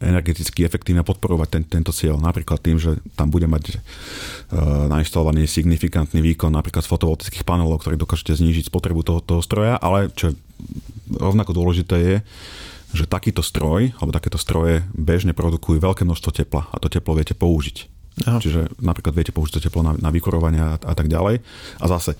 energeticky 0.00 0.64
efektívne 0.64 1.04
podporovať 1.04 1.48
ten, 1.48 1.62
tento 1.68 1.92
cieľ. 1.92 2.16
Napríklad 2.16 2.60
tým, 2.60 2.80
že 2.80 2.96
tam 3.14 3.28
bude 3.28 3.44
mať 3.44 3.76
uh, 3.76 4.88
nainštalovaný 4.88 5.44
signifikantný 5.44 6.24
výkon 6.24 6.50
napríklad 6.52 6.82
z 6.84 6.90
fotovoltických 6.90 7.44
panelov, 7.44 7.84
ktorý 7.84 8.00
dokážete 8.00 8.40
znížiť 8.40 8.72
spotrebu 8.72 9.04
toho, 9.04 9.20
toho 9.20 9.44
stroja, 9.44 9.76
ale 9.76 10.08
čo 10.16 10.32
rovnako 11.12 11.52
dôležité 11.52 11.96
je, 12.00 12.16
že 12.90 13.06
takýto 13.06 13.44
stroj, 13.44 13.94
alebo 14.02 14.10
takéto 14.10 14.38
stroje 14.40 14.82
bežne 14.90 15.30
produkujú 15.30 15.78
veľké 15.78 16.02
množstvo 16.02 16.30
tepla 16.34 16.66
a 16.70 16.76
to 16.82 16.90
teplo 16.90 17.14
viete 17.14 17.38
použiť. 17.38 17.99
Aha. 18.28 18.38
Čiže 18.40 18.68
napríklad 18.80 19.16
viete 19.16 19.32
použiť 19.32 19.60
to 19.60 19.64
teplo 19.64 19.80
na, 19.80 19.96
na 19.96 20.12
vykurovanie 20.12 20.60
a, 20.60 20.76
a 20.76 20.94
tak 20.96 21.08
ďalej. 21.08 21.40
A 21.80 21.84
zase 21.88 22.16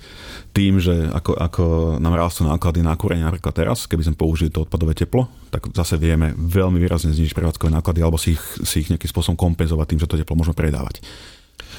tým, 0.49 0.81
že 0.81 0.93
ako, 1.13 1.31
ako 1.37 1.63
nám 2.01 2.17
rastú 2.17 2.41
náklady 2.47 2.81
na 2.81 2.97
kúrenie 2.97 3.21
napríklad 3.21 3.53
teraz, 3.53 3.85
keby 3.85 4.09
sme 4.09 4.15
použili 4.17 4.49
to 4.49 4.65
odpadové 4.65 4.97
teplo, 4.97 5.29
tak 5.53 5.69
zase 5.71 6.01
vieme 6.01 6.33
veľmi 6.33 6.81
výrazne 6.81 7.13
znižiť 7.13 7.37
prevádzkové 7.37 7.69
náklady 7.69 7.99
alebo 8.01 8.17
si 8.17 8.33
ich, 8.33 8.43
si 8.65 8.81
ich 8.81 8.89
nejakým 8.89 9.11
spôsobom 9.11 9.37
kompenzovať 9.37 9.85
tým, 9.93 10.01
že 10.01 10.09
to 10.09 10.19
teplo 10.19 10.33
môžeme 10.33 10.57
predávať. 10.57 11.05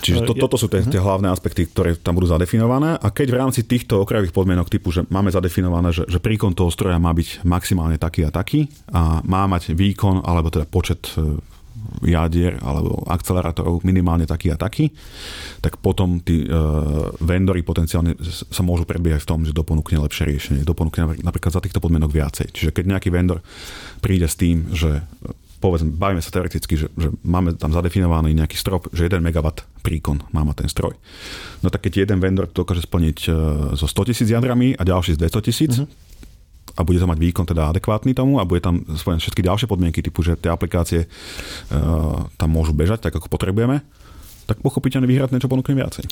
Čiže 0.02 0.26
to, 0.26 0.34
toto 0.34 0.58
sú 0.58 0.66
tie, 0.66 0.82
tie 0.82 0.98
hlavné 0.98 1.30
aspekty, 1.30 1.70
ktoré 1.70 1.94
tam 1.94 2.18
budú 2.18 2.26
zadefinované. 2.26 2.98
A 2.98 3.08
keď 3.14 3.28
v 3.30 3.38
rámci 3.38 3.60
týchto 3.62 4.02
okrajových 4.02 4.34
podmienok 4.34 4.66
typu, 4.66 4.90
že 4.90 5.06
máme 5.06 5.30
zadefinované, 5.30 5.94
že, 5.94 6.02
že 6.10 6.18
príkon 6.18 6.58
toho 6.58 6.74
stroja 6.74 6.98
má 6.98 7.14
byť 7.14 7.46
maximálne 7.46 8.02
taký 8.02 8.26
a 8.26 8.34
taký 8.34 8.66
a 8.90 9.22
má 9.22 9.46
mať 9.46 9.78
výkon 9.78 10.26
alebo 10.26 10.50
teda 10.50 10.66
počet 10.66 11.06
e, 11.14 11.38
jadier 12.00 12.56
alebo 12.64 13.04
akcelerátorov 13.04 13.84
minimálne 13.84 14.24
taký 14.24 14.52
a 14.52 14.56
taký, 14.56 14.88
tak 15.60 15.76
potom 15.78 16.24
tí 16.24 16.48
uh, 16.48 17.12
vendory 17.20 17.60
potenciálne 17.60 18.16
sa 18.24 18.62
môžu 18.64 18.88
predbiehať 18.88 19.22
v 19.24 19.28
tom, 19.28 19.40
že 19.44 19.52
doponúkne 19.52 20.00
lepšie 20.00 20.24
riešenie, 20.32 20.62
doponúkne 20.64 21.20
napríklad 21.20 21.52
za 21.52 21.62
týchto 21.62 21.78
podmienok 21.78 22.10
viacej. 22.12 22.48
Čiže 22.52 22.70
keď 22.72 22.84
nejaký 22.96 23.08
vendor 23.12 23.44
príde 24.00 24.26
s 24.26 24.38
tým, 24.38 24.72
že 24.72 25.04
povedzme, 25.62 25.94
bavíme 25.94 26.18
sa 26.18 26.34
teoreticky, 26.34 26.74
že, 26.74 26.90
že 26.98 27.14
máme 27.22 27.54
tam 27.54 27.70
zadefinovaný 27.70 28.34
nejaký 28.34 28.58
strop, 28.58 28.90
že 28.90 29.06
1 29.06 29.22
MW 29.22 29.46
príkon 29.86 30.26
má 30.34 30.42
mať 30.42 30.66
ten 30.66 30.68
stroj. 30.68 30.98
No 31.62 31.70
tak 31.70 31.86
keď 31.86 32.02
jeden 32.02 32.18
vendor 32.18 32.50
dokáže 32.50 32.82
splniť 32.82 33.18
uh, 33.30 33.34
so 33.78 33.86
100 33.86 34.10
tisíc 34.10 34.28
jadrami 34.34 34.74
a 34.74 34.82
ďalší 34.82 35.14
s 35.14 35.22
200 35.22 35.46
tisíc, 35.46 35.74
mm-hmm 35.78 36.10
a 36.72 36.80
bude 36.84 36.98
to 36.98 37.08
mať 37.08 37.18
výkon 37.20 37.46
teda 37.46 37.72
adekvátny 37.72 38.16
tomu 38.16 38.40
a 38.40 38.48
bude 38.48 38.64
tam 38.64 38.80
spojené 38.96 39.20
všetky 39.20 39.44
ďalšie 39.44 39.66
podmienky 39.68 40.00
typu, 40.00 40.24
že 40.24 40.40
tie 40.40 40.48
aplikácie 40.48 41.04
uh, 41.04 42.24
tam 42.40 42.48
môžu 42.48 42.72
bežať 42.72 43.08
tak, 43.08 43.16
ako 43.16 43.28
potrebujeme, 43.28 43.84
tak 44.46 44.60
pochopiteľne 44.60 45.06
vyhrať 45.06 45.32
niečo 45.34 45.48
ponúkne 45.50 45.78
viacej. 45.78 46.04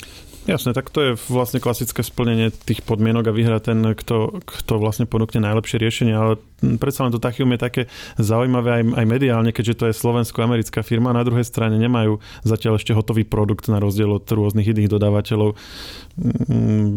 Jasné, 0.49 0.71
tak 0.73 0.89
to 0.89 0.99
je 1.03 1.11
vlastne 1.29 1.61
klasické 1.61 2.01
splnenie 2.01 2.49
tých 2.49 2.81
podmienok 2.81 3.29
a 3.29 3.35
vyhrať 3.35 3.61
ten, 3.61 3.79
kto, 3.93 4.41
kto 4.41 4.73
vlastne 4.81 5.05
ponúkne 5.05 5.43
najlepšie 5.43 5.77
riešenie, 5.77 6.13
ale 6.15 6.41
predsa 6.81 7.05
len 7.05 7.13
to 7.13 7.21
Tachium 7.21 7.53
je 7.53 7.59
také 7.59 7.81
zaujímavé 8.17 8.81
aj, 8.81 8.83
aj 8.97 9.05
mediálne, 9.05 9.51
keďže 9.53 9.77
to 9.77 9.85
je 9.91 9.99
slovensko-americká 9.99 10.81
firma, 10.81 11.13
na 11.13 11.21
druhej 11.21 11.45
strane 11.45 11.77
nemajú 11.77 12.17
zatiaľ 12.41 12.81
ešte 12.81 12.95
hotový 12.95 13.27
produkt 13.27 13.69
na 13.69 13.77
rozdiel 13.77 14.09
od 14.09 14.25
rôznych 14.25 14.65
iných 14.71 14.89
dodávateľov. 14.89 15.53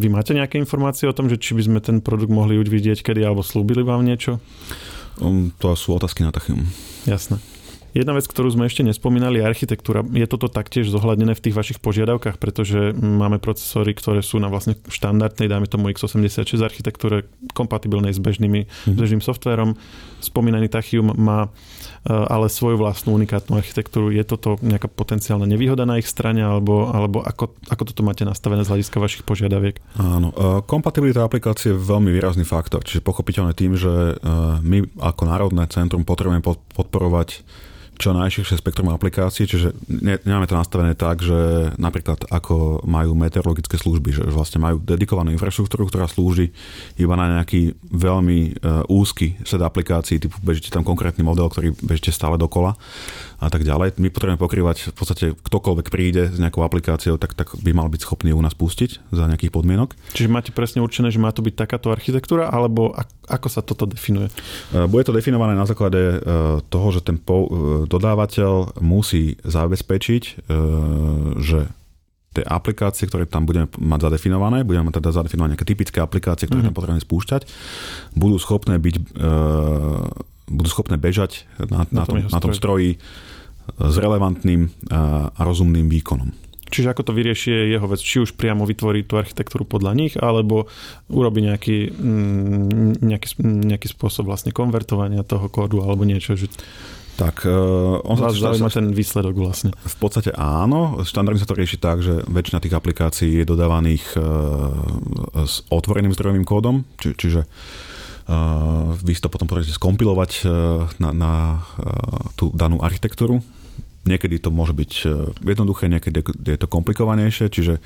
Vy 0.01 0.09
máte 0.09 0.33
nejaké 0.33 0.57
informácie 0.57 1.11
o 1.11 1.17
tom, 1.17 1.29
že 1.29 1.41
či 1.41 1.53
by 1.53 1.63
sme 1.67 1.79
ten 1.85 2.01
produkt 2.01 2.33
mohli 2.33 2.57
už 2.57 2.73
vidieť 2.73 3.05
kedy, 3.05 3.21
alebo 3.23 3.45
slúbili 3.45 3.85
vám 3.85 4.07
niečo? 4.07 4.41
Um, 5.21 5.55
to 5.63 5.79
sú 5.79 5.95
otázky 5.95 6.27
na 6.27 6.35
Tachium. 6.35 6.67
Jasné. 7.07 7.39
Jedna 7.95 8.11
vec, 8.11 8.27
ktorú 8.27 8.51
sme 8.51 8.67
ešte 8.67 8.83
nespomínali, 8.83 9.39
je 9.39 9.47
architektúra. 9.47 10.03
Je 10.03 10.27
toto 10.27 10.51
taktiež 10.51 10.91
zohľadnené 10.91 11.39
v 11.39 11.45
tých 11.47 11.55
vašich 11.55 11.79
požiadavkách, 11.79 12.43
pretože 12.43 12.91
máme 12.91 13.39
procesory, 13.39 13.95
ktoré 13.95 14.19
sú 14.19 14.43
na 14.43 14.51
vlastne 14.51 14.75
štandardnej, 14.91 15.47
dajme 15.47 15.71
tomu 15.71 15.95
x86 15.95 16.59
architektúre, 16.59 17.31
kompatibilnej 17.55 18.11
s 18.11 18.19
bežnými, 18.19 18.67
mm-hmm. 18.67 18.99
bežným 18.99 19.23
softverom. 19.23 19.79
Spomínaný 20.19 20.75
Tachium 20.75 21.15
má 21.15 21.47
e, 21.47 22.11
ale 22.11 22.51
svoju 22.51 22.83
vlastnú 22.83 23.15
unikátnu 23.15 23.55
architektúru. 23.55 24.11
Je 24.11 24.27
toto 24.27 24.59
nejaká 24.59 24.91
potenciálna 24.91 25.47
nevýhoda 25.47 25.87
na 25.87 26.03
ich 26.03 26.11
strane, 26.11 26.43
alebo, 26.43 26.91
alebo 26.91 27.23
ako, 27.23 27.55
ako 27.71 27.83
toto 27.95 28.03
máte 28.03 28.27
nastavené 28.27 28.67
z 28.67 28.75
hľadiska 28.75 28.99
vašich 28.99 29.23
požiadaviek? 29.23 29.79
Áno, 30.03 30.35
e, 30.35 30.67
kompatibilita 30.67 31.23
aplikácie 31.23 31.71
je 31.71 31.79
veľmi 31.79 32.11
výrazný 32.11 32.43
faktor, 32.43 32.83
čiže 32.83 33.07
pochopiteľne 33.07 33.55
tým, 33.55 33.79
že 33.79 34.19
e, 34.19 34.35
my 34.67 34.99
ako 34.99 35.23
Národné 35.31 35.71
centrum 35.71 36.03
potrebujeme 36.03 36.43
podporovať 36.75 37.47
čo 37.95 38.13
najširšie 38.13 38.59
spektrum 38.59 38.91
aplikácií, 38.91 39.47
čiže 39.47 39.75
ne, 39.89 40.19
nemáme 40.23 40.51
to 40.51 40.59
nastavené 40.59 40.93
tak, 40.99 41.23
že 41.23 41.71
napríklad 41.79 42.27
ako 42.29 42.83
majú 42.85 43.15
meteorologické 43.15 43.79
služby, 43.79 44.11
že 44.11 44.23
vlastne 44.31 44.63
majú 44.63 44.83
dedikovanú 44.83 45.31
infraštruktúru, 45.35 45.87
ktorá 45.89 46.11
slúži 46.11 46.51
iba 46.99 47.15
na 47.15 47.41
nejaký 47.41 47.79
veľmi 47.91 48.39
uh, 48.61 48.85
úzky 48.91 49.39
set 49.47 49.63
aplikácií, 49.63 50.19
typu 50.19 50.39
bežíte 50.43 50.75
tam 50.75 50.83
konkrétny 50.83 51.23
model, 51.23 51.47
ktorý 51.49 51.73
bežíte 51.83 52.11
stále 52.11 52.35
dokola 52.37 52.75
a 53.39 53.49
tak 53.53 53.63
ďalej. 53.67 54.01
My 54.01 54.09
potrebujeme 54.09 54.41
pokrývať 54.41 54.91
v 54.91 54.97
podstate 54.97 55.25
ktokoľvek 55.37 55.87
príde 55.93 56.33
s 56.33 56.39
nejakou 56.41 56.65
aplikáciou, 56.65 57.21
tak, 57.21 57.37
tak 57.37 57.53
by 57.61 57.71
mal 57.77 57.93
byť 57.93 58.01
schopný 58.03 58.33
u 58.33 58.41
nás 58.41 58.57
pustiť 58.57 59.13
za 59.13 59.25
nejakých 59.29 59.53
podmienok. 59.53 59.93
Čiže 60.17 60.33
máte 60.33 60.51
presne 60.51 60.81
určené, 60.81 61.13
že 61.13 61.21
má 61.21 61.31
to 61.31 61.45
byť 61.45 61.55
takáto 61.55 61.93
architektúra, 61.93 62.49
alebo 62.49 62.97
ako 63.29 63.49
sa 63.49 63.61
toto 63.65 63.89
definuje? 63.89 64.29
E, 64.73 64.85
bude 64.89 65.05
to 65.05 65.17
definované 65.17 65.57
na 65.57 65.65
základe 65.65 65.99
e, 65.99 66.17
toho, 66.69 66.89
že 66.93 67.01
ten 67.01 67.17
e, 67.17 67.31
dodávateľ 67.89 68.81
musí 68.85 69.41
zabezpečiť, 69.43 70.23
že 71.41 71.59
tie 72.35 72.45
aplikácie, 72.45 73.07
ktoré 73.07 73.31
tam 73.31 73.47
budeme 73.47 73.71
mať 73.79 74.11
zadefinované, 74.11 74.67
budeme 74.67 74.91
mať 74.91 74.99
teda 74.99 75.15
zadefinované 75.15 75.55
nejaké 75.55 75.69
typické 75.69 75.99
aplikácie, 76.03 76.51
ktoré 76.51 76.67
mm-hmm. 76.67 76.75
tam 76.75 76.77
potrebujeme 76.77 77.07
spúšťať, 77.07 77.43
budú 78.19 78.37
schopné 78.43 78.77
byť 78.83 78.97
budú 80.45 80.69
schopné 80.69 81.01
bežať 81.01 81.49
na, 81.57 81.89
na, 81.89 82.03
na, 82.03 82.05
tom, 82.05 82.17
na 82.21 82.41
tom 82.43 82.53
stroji 82.53 83.01
s 83.81 83.97
relevantným 83.97 84.69
a 85.33 85.41
rozumným 85.41 85.89
výkonom. 85.89 86.44
Čiže 86.75 86.91
ako 86.91 87.03
to 87.07 87.13
vyrieši 87.15 87.71
jeho 87.71 87.87
vec, 87.87 88.03
či 88.03 88.19
už 88.19 88.35
priamo 88.35 88.67
vytvorí 88.67 89.07
tú 89.07 89.15
architektúru 89.15 89.63
podľa 89.63 89.95
nich, 89.95 90.19
alebo 90.19 90.67
urobí 91.07 91.47
nejaký, 91.47 91.95
mm, 91.95 92.99
nejaký, 92.99 93.29
nejaký 93.39 93.87
spôsob 93.95 94.27
vlastne 94.27 94.51
konvertovania 94.51 95.23
toho 95.23 95.47
kódu 95.47 95.87
alebo 95.87 96.03
niečo. 96.03 96.35
Že... 96.35 96.51
Tak, 97.15 97.47
uh, 97.47 98.03
on 98.03 98.19
Vás 98.19 98.35
sa, 98.35 98.51
zaujíma 98.51 98.75
ten 98.75 98.91
výsledok 98.91 99.39
vlastne. 99.39 99.71
V 99.71 99.97
podstate 100.03 100.35
áno. 100.35 100.99
Štandardne 101.07 101.39
sa 101.39 101.47
to 101.47 101.55
rieši 101.55 101.79
tak, 101.79 102.03
že 102.03 102.27
väčšina 102.27 102.59
tých 102.59 102.75
aplikácií 102.75 103.39
je 103.39 103.47
dodávaných 103.47 104.19
uh, 104.19 104.27
s 105.47 105.63
otvoreným 105.71 106.11
zdrojovým 106.11 106.43
kódom, 106.43 106.83
či, 106.99 107.15
čiže 107.15 107.47
vy 109.05 109.13
si 109.13 109.21
to 109.21 109.29
potom 109.29 109.45
potrebujete 109.45 109.77
skompilovať 109.77 110.31
e, 110.33 110.43
na, 110.97 111.11
na 111.13 111.33
e, 111.77 111.87
tú 112.41 112.49
danú 112.57 112.81
architektúru. 112.81 113.45
Niekedy 114.05 114.37
to 114.41 114.53
môže 114.53 114.77
byť 114.77 114.93
e, 115.03 115.05
jednoduché, 115.49 115.89
niekedy 115.89 116.21
je 116.25 116.59
to 116.61 116.69
komplikovanejšie, 116.69 117.49
čiže 117.49 117.81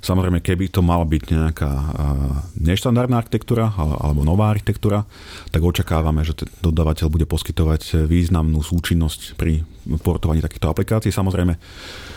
samozrejme, 0.00 0.38
keby 0.38 0.70
to 0.70 0.80
mala 0.86 1.02
byť 1.02 1.22
nejaká 1.34 1.70
neštandardná 2.62 3.18
architektúra 3.18 3.74
alebo 3.76 4.22
nová 4.22 4.54
architektúra, 4.54 5.02
tak 5.50 5.66
očakávame, 5.66 6.22
že 6.22 6.38
ten 6.38 6.48
dodávateľ 6.62 7.06
bude 7.10 7.26
poskytovať 7.26 8.06
významnú 8.06 8.62
súčinnosť 8.62 9.34
pri 9.34 9.66
portovaní 10.00 10.40
takýchto 10.40 10.70
aplikácií. 10.70 11.10
Samozrejme, 11.10 11.58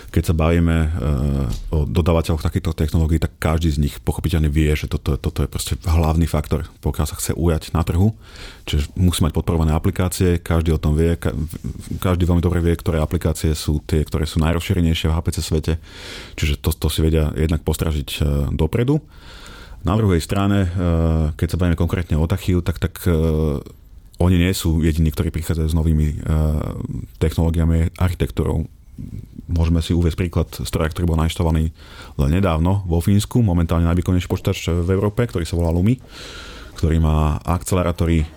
keď 0.08 0.24
sa 0.32 0.36
bavíme 0.36 0.78
eh, 0.88 0.90
o 1.76 1.84
dodávateľoch 1.84 2.40
takýchto 2.40 2.72
technológií, 2.72 3.20
tak 3.20 3.36
každý 3.38 3.76
z 3.76 3.82
nich 3.84 3.96
pochopiteľne 4.00 4.48
vie, 4.48 4.72
že 4.72 4.88
toto, 4.88 5.20
toto 5.20 5.44
je 5.44 5.52
proste 5.52 5.76
hlavný 5.84 6.24
faktor, 6.24 6.64
pokiaľ 6.80 7.06
sa 7.06 7.20
chce 7.20 7.36
ujať 7.36 7.76
na 7.76 7.84
trhu. 7.84 8.16
Čiže 8.64 8.96
musí 8.96 9.20
mať 9.20 9.36
podporované 9.36 9.76
aplikácie, 9.76 10.40
každý 10.40 10.72
o 10.72 10.80
tom 10.80 10.96
vie, 10.96 11.20
každý 12.00 12.24
veľmi 12.24 12.44
dobre 12.44 12.64
vie, 12.64 12.80
ktoré 12.80 13.04
aplikácie 13.04 13.52
sú 13.52 13.84
tie, 13.84 14.08
ktoré 14.08 14.24
sú 14.24 14.40
najrozšírenejšie 14.40 15.12
v 15.12 15.16
HPC 15.16 15.38
svete. 15.44 15.74
Čiže 16.40 16.64
to, 16.64 16.72
to 16.72 16.88
si 16.88 17.04
vedia 17.04 17.36
jednak 17.36 17.68
postražiť 17.68 18.10
eh, 18.18 18.26
dopredu. 18.56 19.04
Na 19.84 19.94
druhej 20.00 20.24
strane, 20.24 20.68
eh, 20.68 21.36
keď 21.36 21.48
sa 21.52 21.60
bavíme 21.60 21.76
konkrétne 21.76 22.16
o 22.16 22.26
Tachiu, 22.26 22.64
tak, 22.64 22.80
tak 22.80 22.96
oni 24.18 24.36
nie 24.40 24.50
sú 24.50 24.82
jediní, 24.82 25.14
ktorí 25.14 25.30
prichádzajú 25.30 25.68
s 25.70 25.78
novými 25.78 26.08
technológiami, 27.22 27.94
architektúrou 28.02 28.66
môžeme 29.48 29.80
si 29.80 29.96
uvieť 29.96 30.20
príklad 30.20 30.50
stroja, 30.66 30.92
ktorý 30.92 31.06
bol 31.08 31.20
nainštalovaný 31.22 31.72
len 32.20 32.30
nedávno 32.30 32.84
vo 32.84 33.00
Fínsku, 33.00 33.40
momentálne 33.40 33.88
najvýkonnejší 33.88 34.28
počítač 34.28 34.70
v 34.74 34.90
Európe, 34.92 35.24
ktorý 35.24 35.48
sa 35.48 35.56
volá 35.56 35.72
Lumi, 35.72 36.02
ktorý 36.76 37.00
má 37.00 37.40
akcelerátory 37.42 38.22
e, 38.22 38.28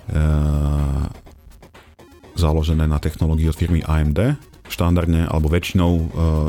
založené 2.39 2.89
na 2.89 2.97
technológii 2.97 3.51
od 3.51 3.59
firmy 3.59 3.81
AMD 3.85 4.51
štandardne 4.71 5.27
alebo 5.27 5.51
väčšinou 5.51 5.91
uh, 5.91 6.05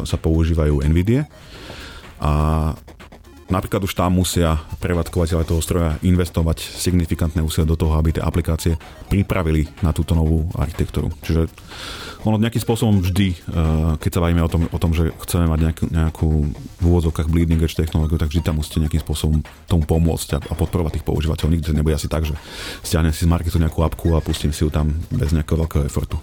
sa 0.06 0.16
používajú 0.22 0.86
NVIDIA. 0.86 1.26
A 2.22 2.32
Napríklad 3.52 3.84
už 3.84 3.94
tam 4.00 4.16
musia 4.16 4.56
prevádzkovateľe 4.80 5.44
toho 5.44 5.60
stroja 5.60 6.00
investovať 6.08 6.64
signifikantné 6.64 7.44
úsilie 7.44 7.68
do 7.68 7.76
toho, 7.76 8.00
aby 8.00 8.16
tie 8.16 8.24
aplikácie 8.24 8.80
pripravili 9.12 9.68
na 9.84 9.92
túto 9.92 10.16
novú 10.16 10.48
architektúru. 10.56 11.12
Čiže 11.20 11.52
ono 12.24 12.40
nejakým 12.40 12.64
spôsobom 12.64 13.04
vždy, 13.04 13.28
eh, 13.34 13.38
keď 14.00 14.12
sa 14.14 14.24
bavíme 14.24 14.40
o 14.40 14.48
tom, 14.48 14.72
o 14.72 14.80
tom 14.80 14.96
že 14.96 15.12
chceme 15.28 15.52
mať 15.52 15.60
nejakú, 15.68 15.86
nejakú 15.92 16.30
v 16.80 16.84
úvodzovkách 16.86 17.28
bleeding 17.28 17.60
edge 17.60 17.76
technológiu, 17.76 18.16
tak 18.16 18.32
vždy 18.32 18.40
tam 18.40 18.62
musíte 18.62 18.80
nejakým 18.80 19.04
spôsobom 19.04 19.44
tomu 19.68 19.84
pomôcť 19.84 20.30
a, 20.38 20.40
a 20.40 20.54
podporovať 20.56 21.02
tých 21.02 21.08
používateľov. 21.12 21.52
Nikdy 21.52 21.68
to 21.68 21.76
nebude 21.76 21.98
asi 21.98 22.08
tak, 22.08 22.24
že 22.24 22.38
stiahnem 22.88 23.12
si 23.12 23.28
z 23.28 23.32
marketu 23.32 23.60
nejakú 23.60 23.84
apku 23.84 24.16
a 24.16 24.24
pustím 24.24 24.56
si 24.56 24.64
ju 24.64 24.72
tam 24.72 24.96
bez 25.12 25.36
nejakého 25.36 25.60
veľkého 25.60 25.84
efortu. 25.92 26.22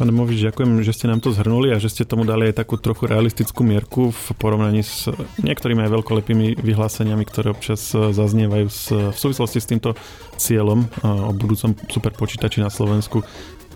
Pán 0.00 0.16
Movič, 0.16 0.40
ďakujem, 0.48 0.80
že 0.80 0.96
ste 0.96 1.12
nám 1.12 1.20
to 1.20 1.28
zhrnuli 1.28 1.76
a 1.76 1.76
že 1.76 1.92
ste 1.92 2.08
tomu 2.08 2.24
dali 2.24 2.48
aj 2.48 2.64
takú 2.64 2.80
trochu 2.80 3.04
realistickú 3.04 3.60
mierku 3.60 4.08
v 4.08 4.26
porovnaní 4.40 4.80
s 4.80 5.12
niektorými 5.44 5.84
aj 5.84 5.92
veľkolepými 5.92 6.56
vyhláseniami, 6.56 7.20
ktoré 7.28 7.52
občas 7.52 7.92
e, 7.92 8.08
zaznievajú 8.08 8.64
v 9.12 9.18
súvislosti 9.20 9.60
s 9.60 9.68
týmto 9.68 9.92
cieľom 10.40 10.88
e, 10.88 11.04
o 11.04 11.36
budúcom 11.36 11.76
superpočítači 11.92 12.64
na 12.64 12.72
Slovensku. 12.72 13.28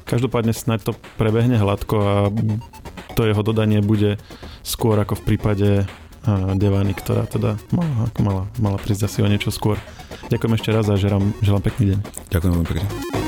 Každopádne 0.09 0.57
snáď 0.57 0.89
to 0.89 0.93
prebehne 1.21 1.61
hladko 1.61 1.97
a 2.01 2.15
to 3.13 3.29
jeho 3.29 3.45
dodanie 3.45 3.85
bude 3.85 4.17
skôr 4.65 4.97
ako 4.97 5.21
v 5.21 5.25
prípade 5.29 5.69
e, 5.77 5.87
Devany, 6.57 6.97
ktorá 6.97 7.29
teda 7.29 7.61
mala, 7.69 8.09
mala, 8.17 8.43
mala 8.65 8.79
prísť 8.81 9.13
asi 9.13 9.21
o 9.21 9.29
niečo 9.29 9.53
skôr. 9.53 9.77
Ďakujem 10.33 10.57
ešte 10.57 10.71
raz 10.73 10.89
a 10.89 10.97
želám, 10.97 11.37
želám 11.45 11.69
pekný 11.69 11.93
deň. 11.93 11.99
Ďakujem 12.33 12.53
veľmi 12.57 12.69
pekne. 12.73 13.24